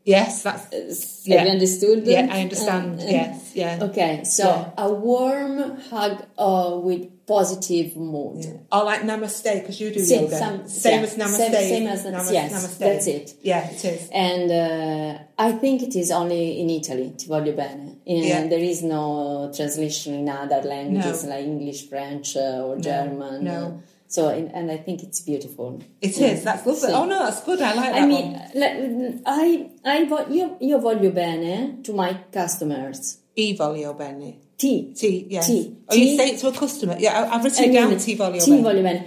[0.03, 1.43] yes, that's Have Yeah.
[1.45, 2.05] you understood?
[2.05, 2.27] yeah.
[2.29, 2.99] I understand.
[2.99, 3.79] Uh, uh, yes, yeah.
[3.87, 4.85] Okay, so Yeah.
[4.85, 8.45] a warm hug uh, with positive mood.
[8.71, 10.37] Or like namaste because you do Sì, yoga.
[10.37, 11.37] some- same yeah, as namaste.
[11.37, 12.77] same- same as- Namas- yes, namaste.
[12.79, 13.33] that's it.
[13.41, 14.09] Yeah, it is.
[14.11, 17.95] And uh, I think it is only in Italy, ti voglio bene.
[18.05, 18.47] In- Yeah.
[18.47, 21.29] There is no translation in other languages No.
[21.29, 23.43] like English, French, uh, or German.
[23.45, 23.79] no.
[24.13, 25.79] So, and I think it's beautiful.
[25.99, 26.43] It is.
[26.43, 26.89] That's lovely.
[26.89, 26.93] Sì.
[26.93, 27.59] Oh no, that's good.
[27.61, 29.21] I like that I mean, one.
[29.25, 33.17] I, I io, io voglio bene to my customers.
[33.35, 34.37] E voglio bene.
[34.55, 34.91] Ti.
[34.93, 35.47] T, yes.
[35.47, 35.77] Ti.
[35.89, 36.95] Oh, you say it to a customer.
[36.99, 37.89] Yeah, I've written I it down.
[37.89, 38.61] mean, Ti voglio bene.
[38.61, 39.05] voglio bene.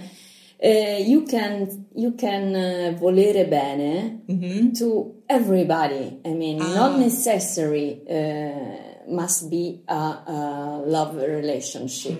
[0.61, 4.23] Uh, you can you can uh, volere bene
[4.77, 6.19] to everybody.
[6.25, 6.73] I mean, Ah.
[6.75, 12.19] not necessary uh, must be a, a love relationship.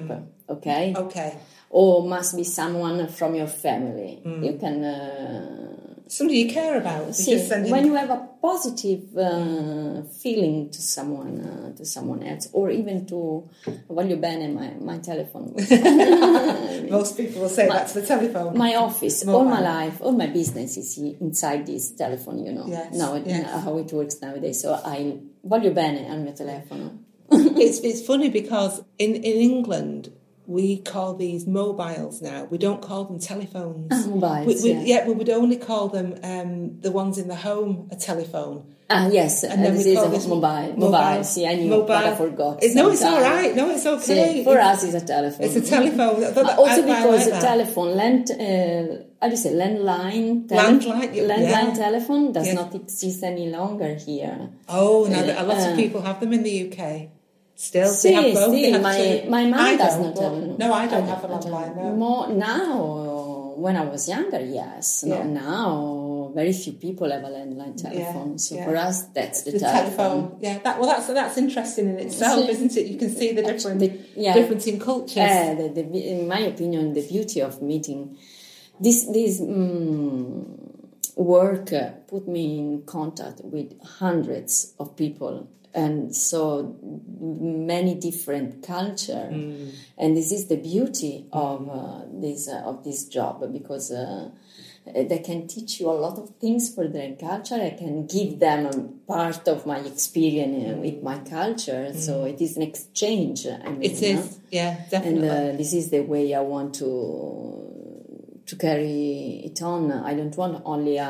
[0.50, 1.34] Okay, Okay.
[1.70, 4.22] Or must be someone from your family.
[4.26, 4.45] Mm.
[4.45, 4.84] You can.
[4.84, 5.63] Uh,
[6.09, 7.13] Somebody you care about.
[7.15, 7.38] See,
[7.70, 13.05] when you have a positive uh, feeling to someone, uh, to someone else, or even
[13.07, 13.49] to
[13.89, 15.53] voglio bene my, my telephone,
[16.89, 18.57] Most people will say that to the telephone.
[18.57, 19.39] my office, Mobile.
[19.39, 22.39] all my life, all my business is inside this telephone.
[22.45, 23.63] You know, Yes, now yes.
[23.65, 24.61] how it works nowadays.
[24.61, 26.99] So I voglio bene al mio telefono.
[27.32, 30.09] it's it's funny because in in England
[30.48, 32.45] we call these mobiles now.
[32.50, 33.88] We don't call them telephones.
[33.91, 34.84] Ah, mobiles, We, we, yeah.
[35.02, 38.74] yeah, we would only call them um, the ones in the home a telephone.
[38.89, 40.74] Ah, yes, And then this we is call a this mobile.
[40.78, 42.64] Mobile, see, I knew, but I forgot.
[42.64, 43.54] It- no, it's all right.
[43.54, 44.43] No, it's See, okay.
[44.45, 45.45] for it's, us, it's a telephone.
[45.45, 46.22] it's a telephone.
[46.34, 50.80] But Uh, also because like the telephone, land, uh, how do you say, landline, tele-
[50.80, 51.74] Landline, yeah.
[51.74, 52.56] telephone does Yes.
[52.56, 54.52] not exist any longer here.
[54.70, 57.10] Oh, no, a lot Uh, of people have them in the UK.
[57.60, 58.51] Still, See, they have both.
[58.53, 59.30] See, have my, two.
[59.32, 60.60] my mom I does not have.
[60.60, 61.76] No, I don't have a landline.
[61.76, 61.95] No.
[61.95, 65.03] More now, when I was younger, yes.
[65.05, 65.24] Yeah.
[65.24, 68.38] No, now, very few people have a landline telephone.
[68.38, 68.66] so yeah.
[68.66, 69.97] for us, that's the, the telephone.
[69.97, 70.38] telephone.
[70.39, 72.86] Yeah, that well, that's that's interesting in itself, isn't it?
[72.86, 74.36] You can see the different The- yeah.
[74.36, 75.18] difference in cultures.
[75.18, 78.18] Uh, the, the, in my opinion, the beauty of meeting
[78.80, 80.45] this this mm,
[81.16, 85.49] work uh, put me in contact with hundreds of people
[85.84, 85.96] and
[86.32, 86.42] so
[87.72, 89.70] many different culture Mm.
[90.02, 91.14] and this is the beauty
[91.48, 94.30] of uh, this uh, of this job because uh,
[95.12, 97.60] they can teach you a lot of things for their culture.
[97.72, 98.62] I can give them
[99.14, 103.40] part of my experience uh, with my culture, so it is an exchange.
[103.48, 103.90] I mean, Mm.
[103.90, 105.30] It is, yeah, and definitely.
[105.30, 106.90] uh, this is the way I want to
[108.50, 109.82] to carry it on.
[109.92, 111.10] I don't want only a.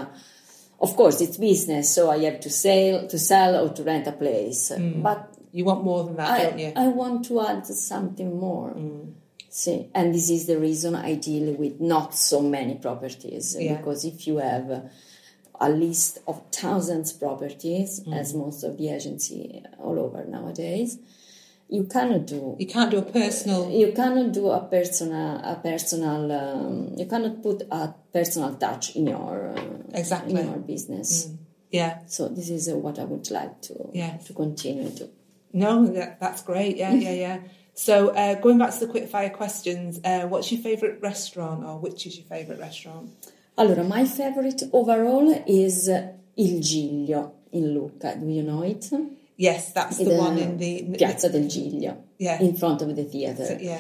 [0.80, 4.12] Of course, it's business, so I have to sell, to sell, or to rent a
[4.12, 4.72] place.
[5.08, 6.72] But you want more than that, don't you?
[6.76, 8.76] I, I want to add something more.
[9.50, 13.78] See, and this is the reason I deal with not so many properties Yeah.
[13.78, 14.82] because if you have uh,
[15.60, 18.16] a list of thousands properties, Mm.
[18.20, 21.00] as most of the agency all over nowadays,
[21.70, 23.70] you cannot do you can't do a personal.
[23.72, 29.08] you cannot do a personal a personal um, you cannot put a personal touch in
[29.08, 29.62] your uh,
[29.94, 30.40] Exactly.
[30.40, 31.30] in your business.
[31.72, 34.26] Yeah, So this is uh, what I would like to Yes.
[34.28, 35.10] to continue to.
[35.54, 36.78] no, that, that's great.
[36.78, 37.40] Yeah, yeah, yeah.
[37.74, 41.78] So uh, going back to the quick fire questions, uh, what's your favourite restaurant, or
[41.78, 43.12] which is your favourite restaurant?
[43.56, 48.16] Allora, my favorite overall is uh, Il Giglio in Lucca.
[48.20, 48.90] Do you know it?
[49.36, 52.42] Yes, that's the, one in the Piazza del Giglio, Yeah.
[52.42, 53.60] in front of the theater.
[53.62, 53.78] Yeah,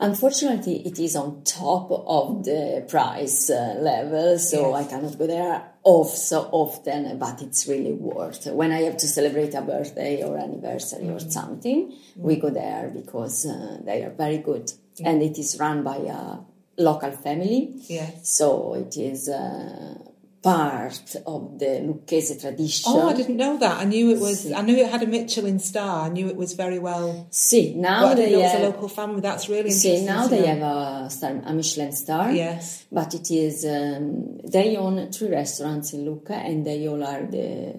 [0.00, 4.86] Unfortunately, it is on top of the price uh, level, so Yes.
[4.86, 8.46] I cannot go there off so often, but it's really worth.
[8.46, 13.46] When I have to celebrate a birthday or anniversary or something, we go there because
[13.46, 14.70] uh, they are very good.
[15.04, 16.38] And it is run by a
[16.80, 18.10] local family, yeah.
[18.22, 19.94] so it is uh,
[20.42, 22.92] part of the Lucchese tradition.
[22.94, 23.80] Oh, I didn't know that.
[23.80, 24.44] I knew it was.
[24.44, 24.54] Sì.
[24.54, 26.06] I knew it had a Michelin star.
[26.06, 27.26] I knew it was very well.
[27.30, 29.20] See, now But I didn't they know it was a have, local family.
[29.20, 30.06] That's really see, interesting.
[30.06, 32.30] now they have a, star, a Michelin star.
[32.32, 32.86] Yes.
[32.90, 37.74] But it is um, they own three restaurants in Lucca, and they all are the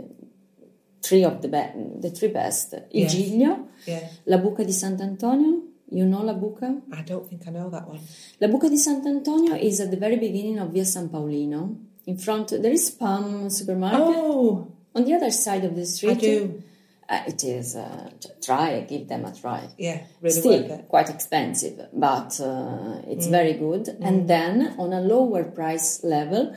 [1.01, 2.75] three of the be- the three best.
[2.91, 3.13] Yes.
[3.13, 4.01] Giglio, Yeah.
[4.25, 5.63] La Buca di Sant'Antonio.
[5.91, 6.81] You know La Buca?
[6.93, 7.99] I don't think I know that one.
[8.39, 11.87] La Buca di Sant'Antonio is at the very beginning of Via San Paolino.
[12.09, 13.99] In front, there is Palm Supermarket.
[14.01, 16.63] Oh, On the other side of the street, I do.
[17.07, 17.75] Uh, it is.
[17.75, 18.09] Uh,
[18.41, 19.69] try, give them a try.
[19.77, 23.89] Yeah, really Still quite expensive, but uh, it's very good.
[24.01, 26.55] And then on a lower price level, uh,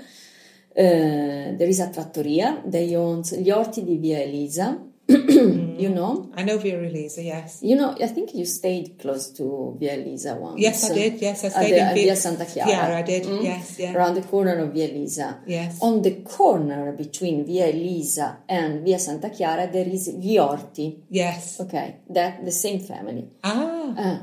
[1.58, 2.62] there is a trattoria.
[2.64, 4.78] They own gli orti di Via Elisa.
[5.82, 7.22] you know, I know Via Elisa.
[7.22, 7.60] Yes.
[7.62, 7.96] you know.
[8.00, 10.60] I think you stayed close to Via Elisa once.
[10.60, 11.20] Yes, I did.
[11.20, 12.70] Yes, I At stayed the- in Via, Santa Chiara.
[12.70, 13.22] Chiara, I did.
[13.24, 13.42] Mm?
[13.44, 13.94] Yes, yeah.
[13.94, 15.40] Around the corner of Via Elisa.
[15.46, 15.78] Yes.
[15.82, 21.02] On the corner between Via Elisa and Via Santa Chiara, there is Gli Orti.
[21.10, 21.60] Yes.
[21.60, 23.28] Okay, that the same family.
[23.44, 24.18] Ah, Uh,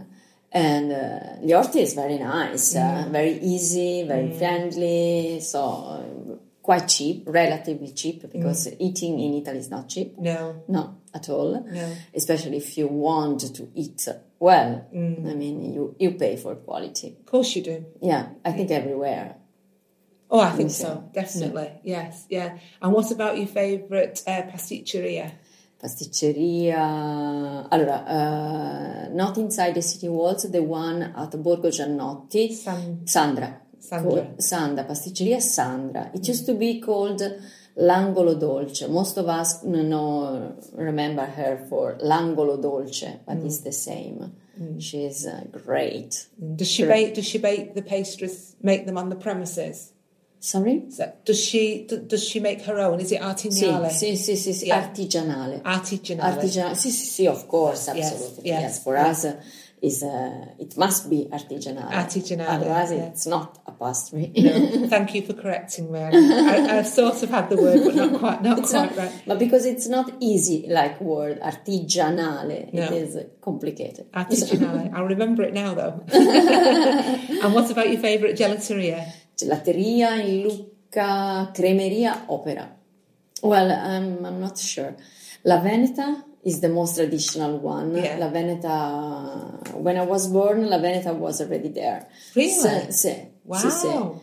[0.52, 6.36] and uh, the orti is very nice, uh, very easy, very friendly, so uh,
[6.70, 10.10] quite cheap, relatively cheap, because eating in Italy is not cheap.
[10.20, 10.40] no.
[10.68, 10.84] No,
[11.18, 11.52] at all.
[11.80, 11.88] No.
[12.14, 14.08] Especially if you want to eat
[14.48, 14.72] well.
[14.94, 17.08] I mean, you, you pay for quality.
[17.22, 17.78] Of course you do.
[18.12, 19.36] Yeah, I think everywhere.
[20.30, 20.90] Oh, I think so.
[21.12, 21.70] Definitely.
[21.84, 22.26] Yes.
[22.30, 22.50] Yeah.
[22.82, 25.32] And what about your favourite uh, pasticceria?
[25.82, 26.82] Pasticceria.
[27.72, 32.52] Allora, uh, not inside the city walls, the one at Borgo Giannotti.
[32.54, 33.50] San- Sandra.
[33.80, 34.34] Sandra.
[34.38, 36.12] Sandra, Pasticceria Sandra.
[36.14, 37.22] It used to be called
[37.76, 38.88] L'Angolo Dolce.
[38.88, 44.34] Most of us know, remember her for L'Angolo Dolce, but it's the same.
[44.80, 46.28] She's uh, great.
[46.58, 47.14] Does she bake?
[47.14, 48.58] Does she bake the pastries?
[48.62, 49.94] Make them on the premises?
[50.42, 50.84] Sorry?
[50.90, 51.86] So does she?
[51.88, 53.00] Does she make her own?
[53.00, 53.90] Is it artigianale?
[53.90, 54.78] sì, sì, sì, sì, Yeah.
[54.78, 55.62] artigianale.
[55.64, 56.34] Artigianale.
[56.34, 58.50] Artigianale, sì, sì, sì, of course, Yes, absolutely.
[58.50, 59.18] yes, Yes, for yes.
[59.18, 59.36] us, uh,
[59.82, 61.90] is uh, it must be artigianale.
[61.92, 63.06] Artigianale, Otherwise, yeah.
[63.08, 64.32] it's not a pastry.
[64.36, 66.00] No, thank you for correcting me.
[66.00, 69.22] I, I've sort of had the word, but not quite, not It's quite not- right.
[69.26, 72.84] But because it's not easy like word artigianale, No.
[72.84, 74.12] it is complicated.
[74.12, 74.92] Artigianale.
[74.96, 76.04] I'll remember it now, though.
[77.44, 79.06] and what about your favourite gelateria?
[79.38, 82.70] Gelateria in Lucca, cremeria, opera.
[83.42, 84.96] Well, I'm, I'm not sure.
[85.46, 87.96] La Veneta is the most traditional one.
[87.96, 88.18] Yeah.
[88.18, 92.08] La Veneta, when I was born, La Veneta was already there.
[92.36, 92.52] Really?
[92.52, 93.58] Sì, sì, Wow.
[93.60, 94.20] sì, sì.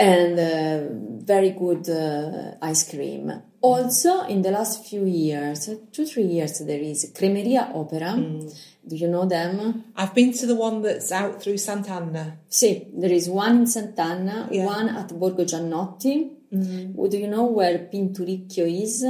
[0.00, 3.42] and uh, very good uh, ice cream.
[3.60, 8.14] Also, in the last few years, two three years, there is Cremeria Opera.
[8.14, 8.48] Mm.
[8.86, 9.84] Do you know them?
[9.96, 12.38] I've been to the one that's out through Sant'Anna.
[12.48, 14.64] Sì, there is one in Sant'Anna, Yeah.
[14.66, 16.30] one at Borgo Giannotti.
[16.50, 19.04] Do you know where Pinturicchio is?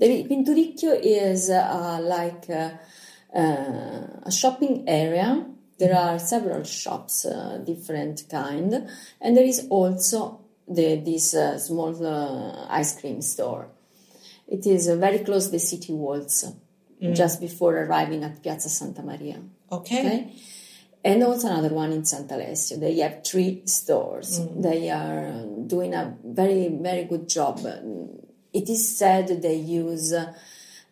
[0.00, 2.70] Is, Pinturicchio is uh, like uh,
[3.36, 5.46] uh, a shopping area.
[5.78, 8.88] There are several shops, uh, different kind,
[9.20, 13.68] and there is also the, this uh, small uh, ice cream store.
[14.48, 16.44] It is very close to the city walls,
[17.12, 19.40] just before arriving at Piazza Santa Maria.
[19.72, 20.00] Okay.
[20.00, 20.32] Okay.
[21.02, 22.78] And also another one in Sant'Alessio.
[22.78, 24.38] They have three stores.
[24.54, 27.60] They are doing a very, very good job.
[28.52, 30.32] It is said they use uh,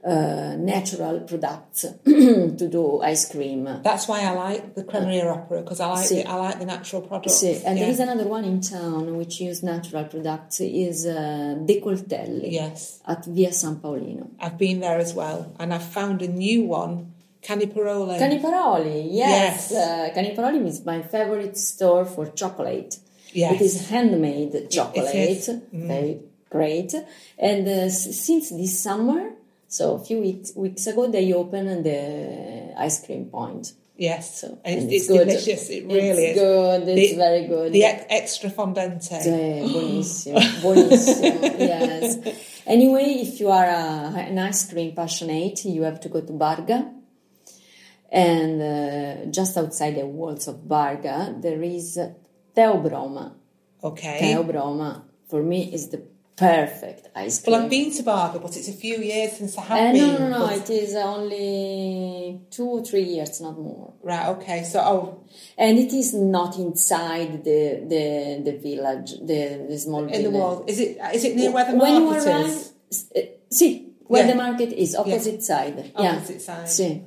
[0.04, 3.64] uh, natural products to do ice cream.
[3.82, 6.22] That's why I like the Cremeria Opera because I like Sì.
[6.22, 7.34] the, I like the natural products.
[7.40, 7.90] See, and there Yeah.
[7.90, 13.24] is another one in town which use natural products is uh, De Coltelli Yes, at
[13.24, 14.28] Via San Paolino.
[14.38, 18.16] I've been there as well, and I've found a new one, Caniparole.
[18.18, 19.70] Caniparoli, yes.
[19.72, 19.72] Yes.
[19.72, 22.98] Uh, Caniparoli is my favorite store for chocolate.
[23.32, 23.54] Yes.
[23.54, 25.48] It is handmade chocolate, is.
[25.48, 25.86] Mm.
[25.88, 26.20] very
[26.50, 26.94] great.
[27.38, 29.30] And uh, since this summer,
[29.68, 33.72] so a few weeks, weeks ago, they opened the ice cream point.
[33.96, 35.26] yes, So, and it's, and it's it's good.
[35.28, 35.70] delicious.
[35.70, 36.42] It really it's is.
[36.42, 37.72] good, it's The- very good.
[37.72, 39.12] The ex- extra fondente.
[39.12, 42.18] Eh, buonissimo, buonissimo, yes.
[42.66, 46.92] Anyway, if you are a, an ice cream passionate, you have to go to Barga.
[48.10, 51.98] And uh, just outside the walls of Barga, there is
[52.56, 53.32] Teobroma.
[53.82, 54.18] Okay.
[54.22, 56.02] Teobroma, for me, is the
[56.38, 57.52] perfect ice cream.
[57.52, 60.06] Well, I've been to Barga, but it's a few years since I have Uh, been.
[60.14, 63.92] no, no, no, but- it is only two or three years, not more.
[64.02, 64.28] Right.
[64.36, 64.64] Okay.
[64.64, 65.14] So, oh,
[65.56, 67.60] And it is not inside the
[67.92, 68.06] the,
[68.44, 70.68] the village, the, the small in the world.
[70.70, 70.98] is it?
[71.14, 73.04] Is it near where the when you market arrive, is?
[73.16, 73.20] uh,
[73.50, 73.72] see
[74.06, 74.32] where Yeah.
[74.32, 75.92] the market is, opposite side.
[75.94, 76.38] Opposite yeah.
[76.38, 76.68] side.
[76.68, 77.02] See,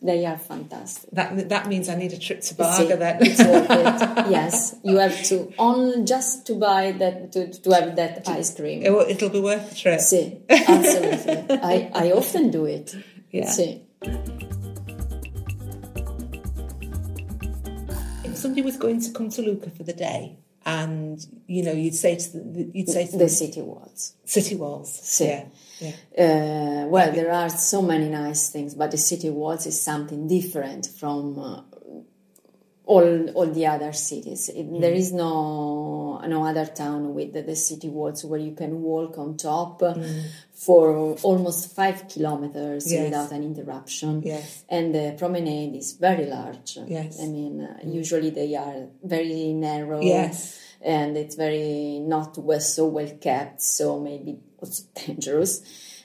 [0.00, 1.10] they are fantastic.
[1.12, 3.18] That that means I need a trip to See, Barga then.
[3.20, 4.30] it's worth it.
[4.30, 8.82] Yes, you have to only just to buy that to, to have that ice cream.
[8.82, 10.00] It will, it'll be worth the trip.
[10.00, 11.58] See, absolutely.
[11.60, 12.94] I, I often do it.
[13.30, 13.50] Yeah.
[13.50, 13.82] See.
[18.24, 20.38] If somebody was going to come to Lucca for the day,
[20.68, 24.14] and you know, you'd say to the, you'd say to The them, city walls.
[24.24, 25.18] city walls.
[25.20, 25.44] Yeah.
[25.80, 25.94] Yeah.
[26.24, 30.86] Uh, well, there are so many nice things, but the city walls is something different
[31.00, 31.62] from uh,
[32.92, 33.08] all
[33.38, 34.42] all the other cities.
[34.48, 34.80] It, Mm.
[34.84, 35.32] There is no
[36.34, 39.94] no other town with the, the city walls where you can walk on top uh,
[40.64, 40.82] for
[41.28, 42.90] almost five kilometers Mm.
[42.92, 43.04] Yes.
[43.06, 44.12] without an interruption.
[44.32, 44.64] Yes.
[44.76, 46.70] And the promenade is very large.
[46.96, 47.20] Yes.
[47.24, 48.80] I mean, uh, usually they are
[49.16, 50.36] very narrow Yes.
[50.96, 55.52] and it's very not well, so well kept, so maybe also dangerous.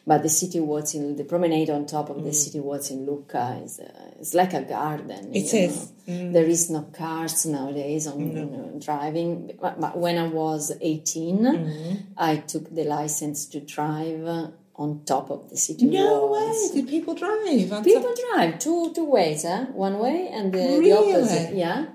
[0.05, 3.61] But the city walls in the promenade on top of the city walls in Lucca
[3.63, 5.27] is uh, it's like a garden.
[5.31, 5.35] Mm.
[5.35, 5.91] It is.
[6.07, 6.31] know.
[6.33, 9.51] There is no cars nowadays on you know, driving.
[9.61, 11.95] But, but when I was 18, Mm-hmm.
[12.17, 14.27] I took the license to drive
[14.75, 16.71] on top of the city No walls.
[16.73, 16.81] way.
[16.81, 17.83] Did people drive?
[17.85, 19.67] People top- drive two two ways, huh?
[19.71, 21.55] One way and the, the opposite.
[21.55, 21.85] Yeah,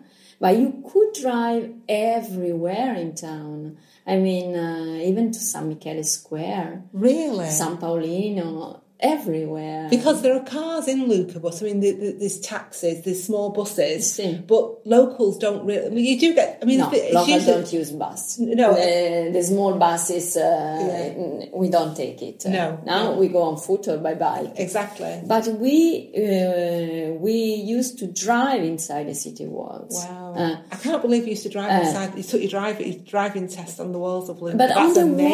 [0.40, 3.76] but you could drive everywhere in town.
[4.09, 7.50] I mean, uh, even to San Michele Square, Really?
[7.50, 9.88] San Paolino, everywhere.
[9.90, 13.51] Because there are cars in Lucca, but I mean, the, the, there's taxis, there's small
[13.51, 15.86] buses, but locals don't really.
[15.86, 16.59] I mean, you do get.
[16.62, 18.38] I mean, no, locals usually- don't use bus.
[18.38, 18.74] No.
[18.74, 22.44] the, the small buses, uh, we don't take it.
[22.46, 23.16] No, now no.
[23.18, 24.53] we go on foot or by bike.
[24.57, 25.22] exactly.
[25.26, 29.94] But we uh, we used to drive inside the city walls.
[30.05, 32.16] Wow, Uh, I can't believe you used to drive uh, inside.
[32.16, 34.57] You took your drive, your driving test on the walls of Lucca.
[34.57, 35.30] But That's on the amazing.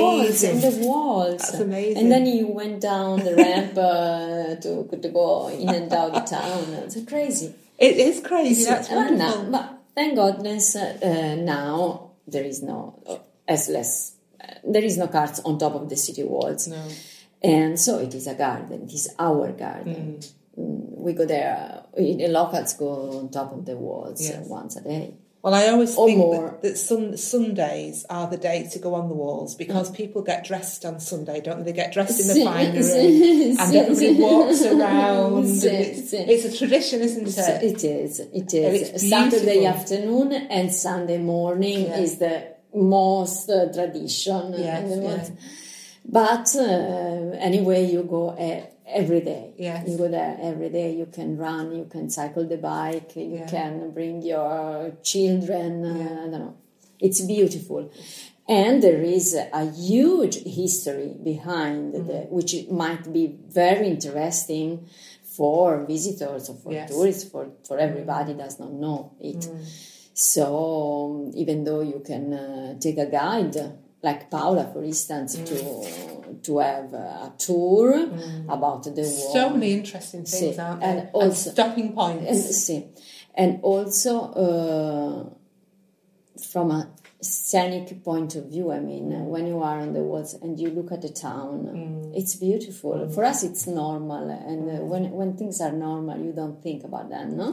[0.61, 1.39] walls, on the walls.
[1.43, 1.97] That's amazing.
[2.03, 6.21] And then you went down the ramp uh, to, to go in and out the
[6.21, 6.65] town.
[6.85, 7.55] It's crazy.
[7.79, 8.65] It is crazy.
[8.65, 14.13] That's Uh, no, but thank goodness uh, uh, now there is no uh, as less
[14.41, 16.69] uh, there is no cars on top of the city walls.
[16.69, 16.83] No.
[17.43, 18.83] And so it is a garden.
[18.89, 20.19] It is our garden.
[20.59, 21.83] Mm, We go there.
[21.93, 24.49] Uh, the locals go on top of the walls uh, Yes.
[24.49, 25.15] once a day.
[25.45, 26.47] Well, I always Or think more.
[26.53, 30.43] that, that sun, Sundays are the day to go on the walls because people get
[30.47, 31.71] dressed on Sunday, don't they?
[31.71, 35.45] They get dressed in the finery and everybody walks around.
[35.45, 37.63] It's, it's a tradition, isn't it?
[37.63, 38.21] It is.
[38.21, 39.11] It is.
[39.11, 41.99] Saturday afternoon and Sunday morning Yeah.
[41.99, 44.55] is the most uh, tradition.
[44.55, 44.99] uh, Yes,
[45.31, 45.35] yeah.
[46.07, 49.55] But uh, anyway, you go uh, every day.
[49.57, 49.89] Yes.
[49.89, 50.95] You go there every day.
[50.95, 51.75] You can run.
[51.75, 53.17] You can cycle the bike.
[53.17, 53.47] You Yeah.
[53.47, 55.85] can bring your children.
[55.85, 56.55] Uh, I don't know.
[57.01, 57.91] It's beautiful.
[58.49, 62.07] And there is a huge history behind Mm-hmm.
[62.09, 64.87] the, which might be very interesting
[65.37, 66.91] for visitors or for Yes.
[66.91, 69.37] tourists, for, for everybody does not know it.
[69.41, 69.65] Mm.
[70.13, 73.57] So even though you can uh, take a guide,
[74.09, 75.45] like Paola, for instance, Mm.
[75.51, 75.57] to
[76.47, 77.91] to have a tour
[78.57, 79.33] about the war.
[79.37, 81.11] So many interesting things, Sì, aren't and there?
[81.15, 82.27] also- stopping points.
[82.31, 82.81] And, see,
[83.35, 84.13] and also
[84.45, 85.19] uh,
[86.51, 86.89] from a
[87.21, 88.71] scenic point of view.
[88.71, 91.55] I mean, uh, when you are on the walls and you look at the town,
[91.73, 92.13] Mm.
[92.21, 93.09] it's beautiful.
[93.09, 97.09] For us, it's normal, and uh, when when things are normal, you don't think about
[97.09, 97.49] them, no?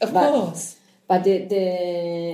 [0.00, 0.76] Of But- course.
[1.08, 1.64] But the, the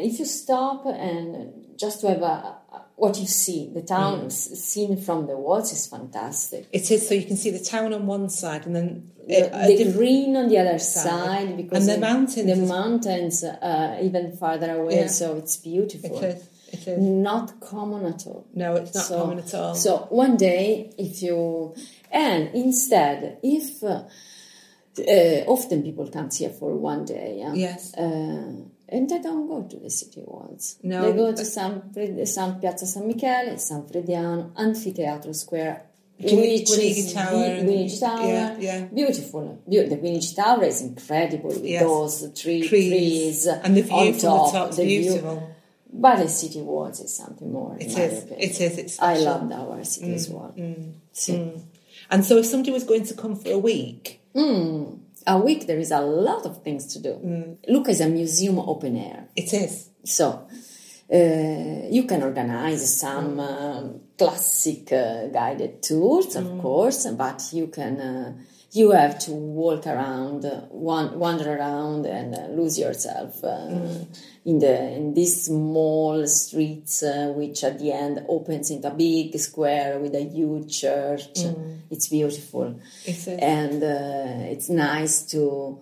[0.09, 2.58] if you stop and just to have a,
[3.03, 4.33] what you see, the town Mm.
[4.73, 6.63] seen from the walls is fantastic.
[6.79, 8.89] It is so you can see the town on one side and then
[9.29, 9.43] The,
[9.85, 11.05] the green on the other side.
[11.27, 15.09] side, because And the mountains the mountains uh, even farther away, Yeah.
[15.21, 16.17] so it's beautiful.
[16.19, 16.43] It is.
[16.75, 16.99] It is.
[17.31, 18.43] Not common at all.
[18.63, 19.75] No, it's not So- common at all.
[19.87, 19.91] So
[20.25, 21.37] one day, if you
[22.27, 23.19] and instead,
[23.59, 24.03] if uh,
[25.17, 27.83] uh, often people come here for one day, yeah, Yes.
[28.91, 30.77] And they don't go to the city walls.
[30.83, 31.03] No.
[31.03, 31.93] they go to San,
[32.27, 35.83] San Piazza San Michele, San Frediano, Amphitheatro Square.
[36.21, 38.85] Guinigi is Tower be- and- Guinigi Tower, yeah, yeah.
[38.87, 39.59] beautiful.
[39.67, 41.83] Beau- The Guinigi Tower is incredible with Yes.
[41.83, 45.43] those three trees, trees, and the view on from top, the top's the view- beautiful.
[45.93, 47.77] but the city walls is something more.
[47.79, 48.25] It is.
[48.37, 48.79] It is.
[48.79, 50.53] It's I loved our city as well.
[51.13, 51.33] Sì.
[51.35, 51.61] Mm.
[52.11, 54.99] And so, if somebody was going to come for a week, Mm.
[55.29, 57.13] A week there is a lot of things to do.
[57.25, 57.59] Mm.
[57.69, 59.91] Lucca is a museum open air, it is.
[60.05, 60.49] so
[61.13, 66.61] uh, you can organize some um, classic uh, guided tours, of Mm.
[66.63, 68.01] course, but you can.
[68.01, 68.33] Uh,
[68.73, 74.07] you have to walk around, uh, wander around, and uh, lose yourself uh, Mm.
[74.45, 79.39] in the in these small streets, uh, which at the end opens into a big
[79.39, 81.33] square with a huge church.
[81.35, 81.79] Mm.
[81.91, 82.75] It's beautiful
[83.07, 83.27] It is.
[83.29, 85.79] and uh, it's nice to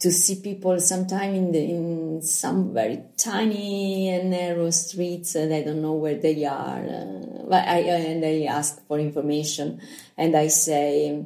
[0.00, 5.62] to see people sometime in the in some very tiny and narrow streets and I
[5.62, 9.80] don't know where they are uh, but I and they ask for information
[10.16, 11.24] and I say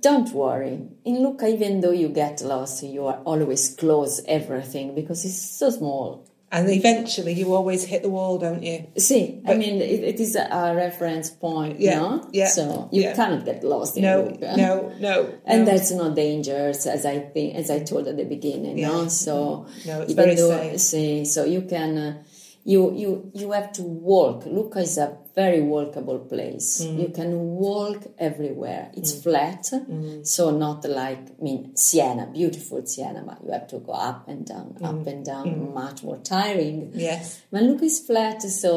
[0.00, 0.80] don't worry.
[1.04, 5.70] In Lucca even though you get lost you are always close everything because it's so
[5.70, 8.86] small And eventually, you always hit the wall, don't you?
[8.98, 12.28] See, I mean, it, it is a, reference point, Yeah, no?
[12.30, 13.14] yeah, So you yeah.
[13.16, 15.32] cannot get lost in No, no, no.
[15.46, 15.70] and no.
[15.72, 18.88] that's not dangerous as i think as i told at the beginning Yeah.
[18.88, 20.80] no so No, it's very though safe.
[20.80, 22.22] see, so you can uh,
[22.64, 24.44] you you you have to walk.
[24.46, 26.82] Lucca is a very walkable place.
[26.84, 27.00] Mm.
[27.02, 27.30] you can
[27.64, 28.90] walk everywhere.
[28.94, 30.26] It's flat Mm.
[30.26, 34.44] so not like i mean siena beautiful siena but you have to go up and
[34.46, 34.86] down Mm.
[34.90, 36.90] up and down much more tiring.
[36.94, 37.40] Yes.
[37.50, 38.72] but Lucca is flat so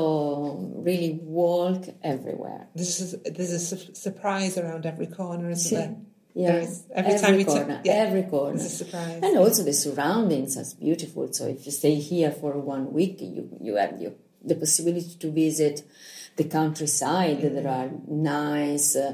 [0.87, 2.67] really walk everywhere.
[2.75, 5.95] There's a, there's a su- surprise around every corner, isn't yeah There
[6.35, 6.83] is.
[6.93, 9.19] Every, time you corner, turn, yeah, every corner there's a surprise.
[9.23, 11.31] And also the surroundings are beautiful.
[11.31, 15.31] So if you stay here for one week, you, you have you, the possibility to
[15.31, 15.83] visit
[16.35, 17.41] the countryside.
[17.41, 19.13] There are nice uh,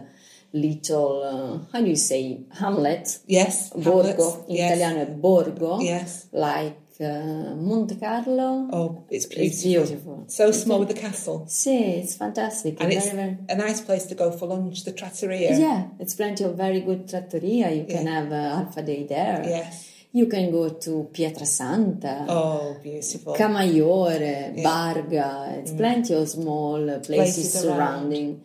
[0.54, 3.70] little, uh, how do you say, hamlet, Yes.
[3.70, 4.02] borgo.
[4.04, 4.78] hamlets, In yes.
[4.78, 5.80] Italiano borgo.
[5.80, 6.28] Yes.
[6.32, 8.68] Like uh, Monte Carlo.
[8.72, 9.46] Oh, it's beautiful.
[9.48, 10.26] It's beautiful.
[10.28, 11.46] So small with the castle.
[11.48, 12.80] Sì, it's fantastic.
[12.80, 15.58] And very, it's very, a nice place to go for lunch, the trattoria.
[15.58, 17.72] yeah, it's plenty of very good trattoria.
[17.72, 19.44] You can have uh, half a day there.
[19.46, 19.88] Yes.
[20.14, 22.26] You can go to Pietrasanta.
[22.28, 23.34] Oh, beautiful.
[23.34, 27.16] Camaiore, Barga, it's plenty of small uh, places, Mm.
[27.16, 28.42] Places surrounding.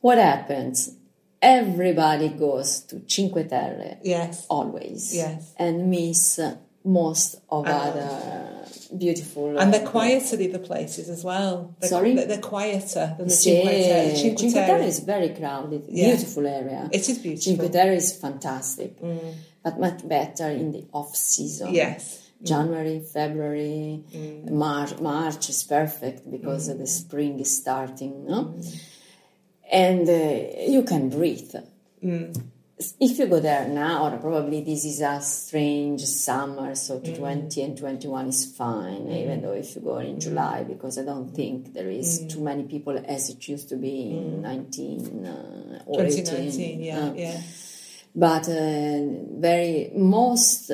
[0.00, 0.96] What happens?
[1.42, 4.46] Everybody goes to Cinque Terre Yes.
[4.48, 5.52] always, Yes.
[5.58, 6.38] and miss
[6.84, 7.88] most of Ah.
[7.88, 9.48] other beautiful.
[9.58, 11.74] And uh, they're quieter, the other places as well.
[11.80, 12.14] They're, Sorry?
[12.14, 14.16] They're, they're quieter than the Sì, Cinque Terre.
[14.16, 16.08] Cinque Cinque Terre Terre is very crowded, Yeah.
[16.08, 16.88] beautiful area.
[16.92, 17.42] It is beautiful.
[17.56, 18.96] Cinque Terre is fantastic,
[19.62, 21.72] but much better in the off season.
[21.74, 22.18] Yes.
[22.42, 24.50] January, February, Mm.
[24.50, 24.98] March.
[25.00, 28.44] March is perfect because the spring is starting, no?
[28.46, 28.80] Mm.
[29.72, 31.54] And uh, you can breathe.
[32.02, 32.34] Mm.
[33.00, 37.16] If you go there now, or probably this is a strange summer, so Mm.
[37.16, 41.30] 20 and 21 is fine, even though if you go in July, because I don't
[41.34, 42.28] think there is Mm.
[42.32, 46.80] too many people as it used to be in 19 uh, or 2019, 18.
[46.80, 47.40] yeah, uh, yeah.
[48.14, 49.00] but uh,
[49.48, 50.70] very most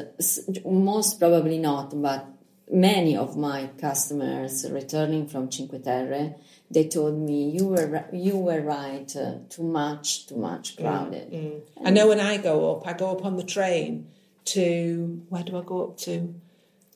[0.65, 2.27] most probably not but
[2.71, 6.35] many of my customers returning from Cinque Terre
[6.71, 11.91] they told me you were you were right uh, too much too much crowded I
[11.91, 14.09] know when I go up, I go up on the train
[14.47, 16.35] to where do I go up to?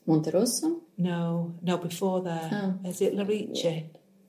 [0.08, 2.50] Monterosso No, no, before there.
[2.52, 2.88] Oh.
[2.88, 3.84] Is it Larice?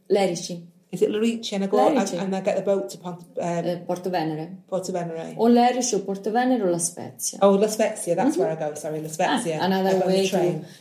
[0.09, 1.53] Lerici Is it Larice?
[1.53, 2.21] And I go Lerici.
[2.21, 5.33] and I get the boat to Pont, um, eh, Porto Venere Porto Venere.
[5.37, 8.73] Or Lerici or Porto Venere or La Spezia Oh, La Spezia, that's where I go.
[8.75, 9.57] Sorry, La Spezia.
[9.59, 10.27] Ah, another I go on the way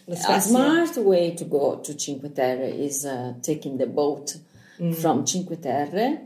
[0.09, 4.37] to a smart way to go to Cinque Terre is uh, taking the boat
[5.01, 6.19] from Cinque Terre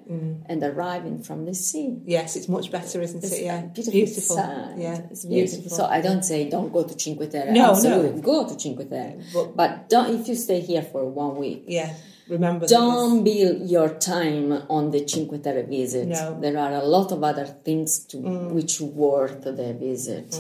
[0.48, 1.98] and arriving from the sea.
[2.04, 3.44] Yes, it's much better, isn't It's it?
[3.44, 4.36] Yeah, beautiful, beautiful.
[4.78, 5.70] Yeah, it's beautiful.
[5.70, 7.52] So I don't say don't go to Cinque Terre.
[7.52, 7.70] No, no.
[7.72, 9.14] Absolutely, go to Cinque Terre.
[9.34, 11.64] But- But, don't if you stay here for one week.
[11.68, 11.92] yeah.
[12.28, 16.08] Remember, Don't build your time on the Cinque Terre visit.
[16.08, 16.16] No.
[16.34, 16.40] Mm.
[16.40, 20.34] There are a lot of other things to which worth the visit.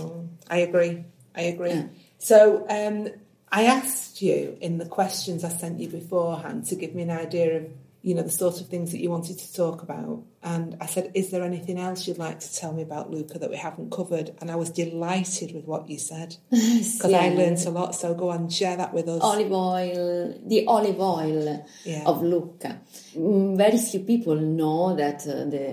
[0.50, 1.04] I agree.
[1.36, 1.70] I agree.
[1.70, 1.84] Yeah.
[2.18, 3.06] So um,
[3.52, 7.56] I asked you in the questions I sent you beforehand to give me an idea
[7.58, 7.64] of
[8.06, 10.16] you know the sort of things that you wanted to talk about,
[10.52, 13.50] and I said, "Is there anything else you'd like to tell me about Lucca that
[13.54, 17.38] we haven't covered?" And I was delighted with what you said because I Yeah.
[17.40, 17.90] learnt a lot.
[18.00, 19.20] So go on, share that with us.
[19.32, 20.06] Olive oil,
[20.52, 22.04] the olive oil Yeah.
[22.10, 22.72] of Lucca.
[23.16, 25.66] Mm, Very few people know that uh, the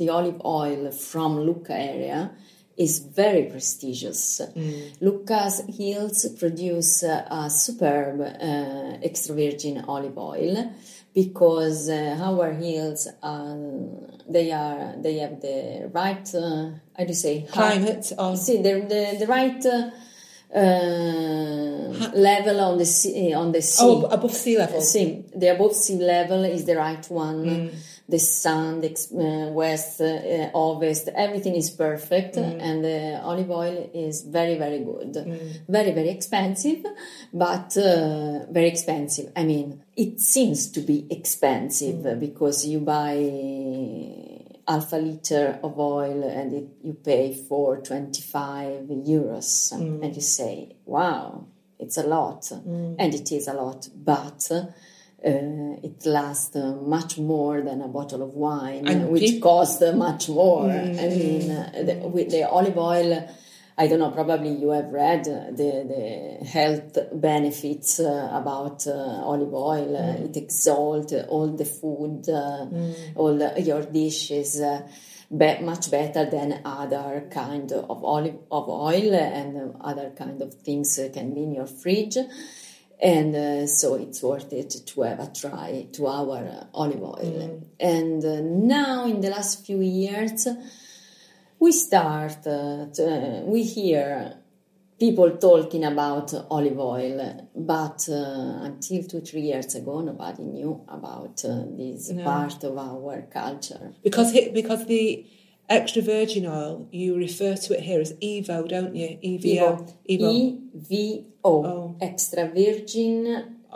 [0.00, 2.20] the olive oil from Lucca area
[2.86, 4.42] is very prestigious.
[5.00, 10.54] Lucca's hills produce uh, a superb uh, extra virgin olive oil
[11.16, 13.56] because uh, our hills are
[14.28, 17.46] they are they have the right uh, how do you say?
[17.50, 19.90] Climate or See the the, the right uh,
[20.56, 23.84] uh, level on the sea, on the sea.
[23.84, 24.80] oh above sea level.
[24.80, 27.70] See, the above sea level is the right one.
[28.08, 34.22] The sun, the uh, west, uh, ovest, everything is perfect, and the olive oil is
[34.22, 35.12] very, very good.
[35.68, 36.86] Very, very expensive,
[37.32, 39.32] but uh, very expensive.
[39.34, 43.16] I mean, it seems to be expensive uh, because you buy
[44.68, 50.76] half a liter of oil and it, you pay for 25 euros and you say.
[50.84, 51.46] Wow
[51.78, 52.50] it's a lot.
[52.50, 54.64] And it is a lot but uh,
[55.22, 59.92] it lasts uh, much more than a bottle of wine And which peop- costs uh,
[59.92, 60.70] much more.
[60.70, 63.28] I mean uh, the, with the olive oil
[63.78, 64.10] I don't know.
[64.10, 69.96] Probably you have read the the health benefits uh, about uh, olive oil.
[69.96, 72.66] Uh, it exalts all the food, uh,
[73.14, 74.60] all the, your dishes.
[74.60, 74.88] Uh,
[75.30, 81.00] be- much better than other kind of olive of oil and other kind of things
[81.12, 82.16] can be in your fridge
[83.00, 87.60] and uh, so it's worth it to have a try to our uh, olive oil
[87.78, 90.46] and uh, now in the last few years
[91.58, 94.34] we start uh, to, we hear
[94.98, 101.44] people talking about olive oil but uh, until two three years ago nobody knew about
[101.44, 105.26] uh, this part of our culture Because he, because the
[105.68, 109.18] extra virgin oil, you refer to it here as Evo, don't you?
[109.30, 109.68] EVO.
[110.08, 110.30] Evo.
[110.32, 111.96] E-V-O, Oh.
[112.00, 113.26] extra virgin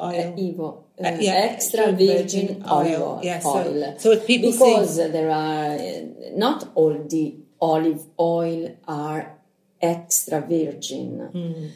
[0.01, 0.33] Oil.
[0.33, 0.69] uh, Evo.
[0.69, 3.03] Uh, Uh, yeah, extra virgin, virgin oil.
[3.03, 3.21] oil.
[3.25, 3.95] Yeah, so- oil.
[3.99, 9.37] so if people because there are uh, not all the olive oil are
[9.81, 11.21] extra virgin.
[11.33, 11.67] Hmm.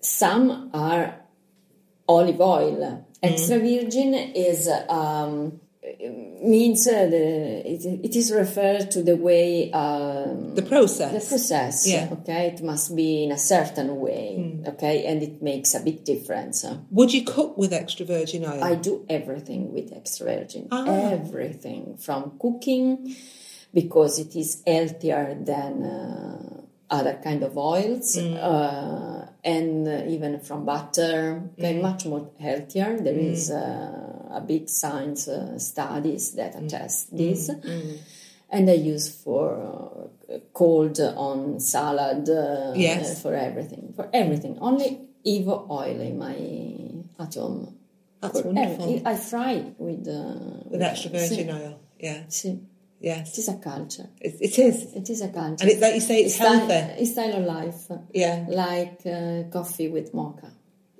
[0.00, 1.20] Some are
[2.08, 3.04] olive oil.
[3.22, 5.60] Extra virgin is um,
[6.42, 11.12] means uh, the, it, it is referred to the way um, The process.
[11.12, 11.88] the process.
[11.88, 12.08] Yeah.
[12.12, 14.60] Okay, it must be in a certain way.
[14.68, 16.64] Okay, and it makes a big difference.
[16.90, 18.62] Would you cook with extra virgin oil?
[18.62, 20.68] I do everything with extra virgin.
[20.70, 20.86] Ah.
[21.10, 23.16] Everything from cooking
[23.72, 30.64] because it is healthier than uh, other kind of oils, uh, and uh, even from
[30.64, 31.42] butter.
[31.58, 32.96] Okay, much more healthier.
[32.98, 37.50] There is uh, a big science uh, studies that attest this.
[38.50, 43.20] And I use for uh, cold on salad, uh, Yes.
[43.20, 44.56] for everything, for everything.
[44.58, 46.36] Only Evo oil in my
[47.22, 47.76] at home.
[48.20, 49.02] That's For wonderful.
[49.04, 51.78] I fry with uh, with extra virgin sì, oil.
[52.00, 52.24] Yeah.
[53.00, 53.32] Yes.
[53.32, 54.08] It is a culture.
[54.20, 54.92] It, it is.
[54.94, 55.62] It is a culture.
[55.62, 57.02] And it's like you say, it's style, healthy.
[57.02, 57.86] It's style of life.
[58.12, 58.44] Yeah.
[58.48, 60.50] Like uh, coffee with mocha.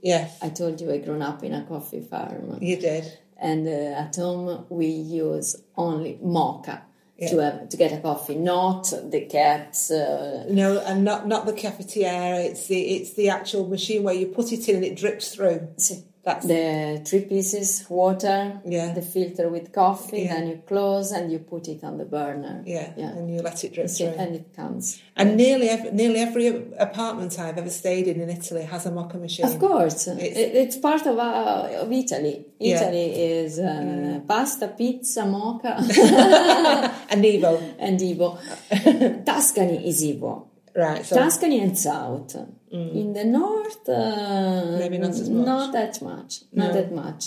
[0.02, 0.38] Yes.
[0.40, 3.04] I told you I grew up in a coffee farm, You did.
[3.36, 6.82] and uh, at home we use only mocha
[7.30, 9.90] to have to get a coffee, not the cats.
[9.90, 12.44] Uh, No, and not not the cafetiere.
[12.48, 15.66] It's the it's the actual machine where you put it in and it drips through.
[15.78, 16.04] sì.
[16.24, 18.92] That's the three pieces water, Yeah.
[18.92, 20.34] the filter with coffee, Yeah.
[20.34, 22.62] then you close and you put it on the burner.
[22.66, 23.10] yeah, yeah.
[23.16, 24.08] and you let it drip through.
[24.18, 25.00] and it comes.
[25.16, 26.46] And nearly every, nearly every
[26.78, 29.46] apartment I've ever stayed in in Italy has a mocha machine.
[29.46, 32.44] Of course, It's- it's part of, uh, of Italy.
[32.58, 32.76] Yeah.
[32.82, 33.06] Italy
[33.40, 35.76] is uh, pasta, pizza, mocha,
[37.10, 37.52] And Evo.
[37.78, 38.38] and Ivo.
[39.24, 40.47] Tuscany is Ivo.
[40.78, 41.04] Right.
[41.04, 42.36] So Tuscany and South.
[42.70, 45.46] In the north, uh, Maybe not as much.
[45.46, 46.32] Not that much.
[46.52, 47.22] Not that much.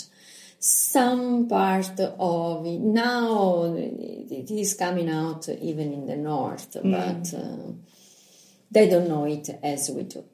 [0.58, 6.92] Some part of it now it is coming out even in the north, Mm.
[6.96, 7.72] but uh,
[8.70, 10.24] they don't know it as we do.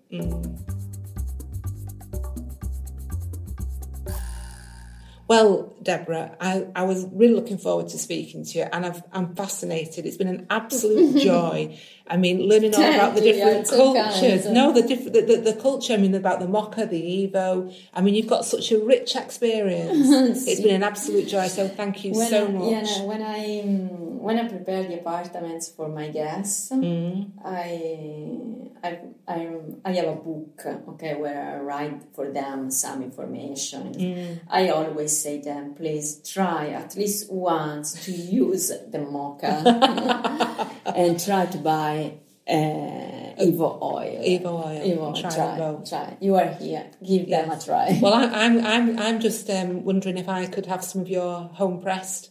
[5.27, 9.35] Well, Deborah, I, I was really looking forward to speaking to you, and I've, I'm
[9.35, 10.07] fascinated.
[10.07, 11.79] It's been an absolute joy.
[12.07, 14.45] I mean, learning all about the different yeah, cultures.
[14.45, 14.55] kind.
[14.55, 15.93] no, the different the, the, the culture.
[15.93, 17.75] I mean, about the Mocha, the Evo.
[17.93, 20.09] I mean, you've got such a rich experience.
[20.49, 21.49] it's been an absolute joy.
[21.49, 22.71] So thank you when so I, much.
[22.71, 27.31] Yeah, when I mm, when I prepare the apartments for my guests, Mm.
[27.45, 33.95] I, I I I have a book, okay, where I write for them some information.
[33.95, 34.39] Mm.
[34.49, 39.63] I always say them, please try at least once to use the mocha
[40.87, 42.15] and try to buy
[42.49, 44.23] uh, Evo oil.
[44.25, 44.81] Evo oil.
[44.81, 46.17] Evo, Try try, try.
[46.21, 46.87] You are here.
[47.05, 47.99] Give them a try.
[48.01, 51.43] Well, I, I'm I'm I'm just um, wondering if I could have some of your
[51.53, 52.31] home pressed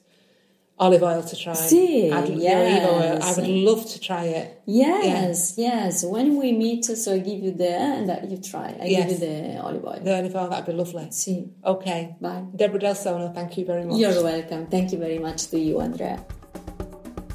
[0.79, 1.53] olive oil to try.
[1.53, 3.19] Si, I'd, your Evo oil.
[3.23, 4.61] I would love to try it.
[4.65, 6.03] Yes, yes.
[6.05, 8.75] When we meet, so I give you the and you try.
[8.79, 9.09] I Yes.
[9.09, 9.99] give you the olive oil.
[10.03, 11.07] The olive oil that'd be lovely.
[11.11, 12.15] See, Okay.
[12.21, 12.43] bye.
[12.55, 13.97] Deborah Del Sono, thank you very much.
[13.97, 14.67] You're welcome.
[14.67, 16.23] Thank you very much to you, Andrea.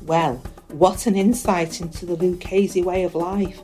[0.06, 0.40] Well,
[0.72, 3.60] what an insight into the Lucchese way of life.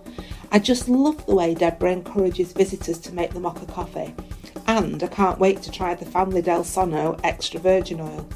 [0.51, 4.15] I just love the way Deborah encourages visitors to make the mocha coffee,
[4.67, 8.27] and I can't wait to try the Family Del Sono extra virgin oil.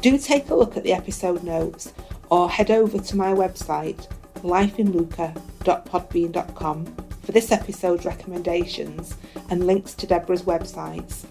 [0.00, 1.92] Do take a look at the episode notes
[2.30, 6.86] or head over to my website, lifeinlucca.podbean.com,
[7.22, 9.16] for this episode's recommendations
[9.50, 11.24] and links to Deborah's websites.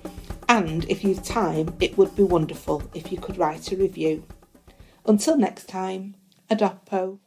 [0.50, 4.24] And if you've time, it would be wonderful if you could write a review.
[5.06, 6.16] Until next time,
[6.50, 7.20] Adopo.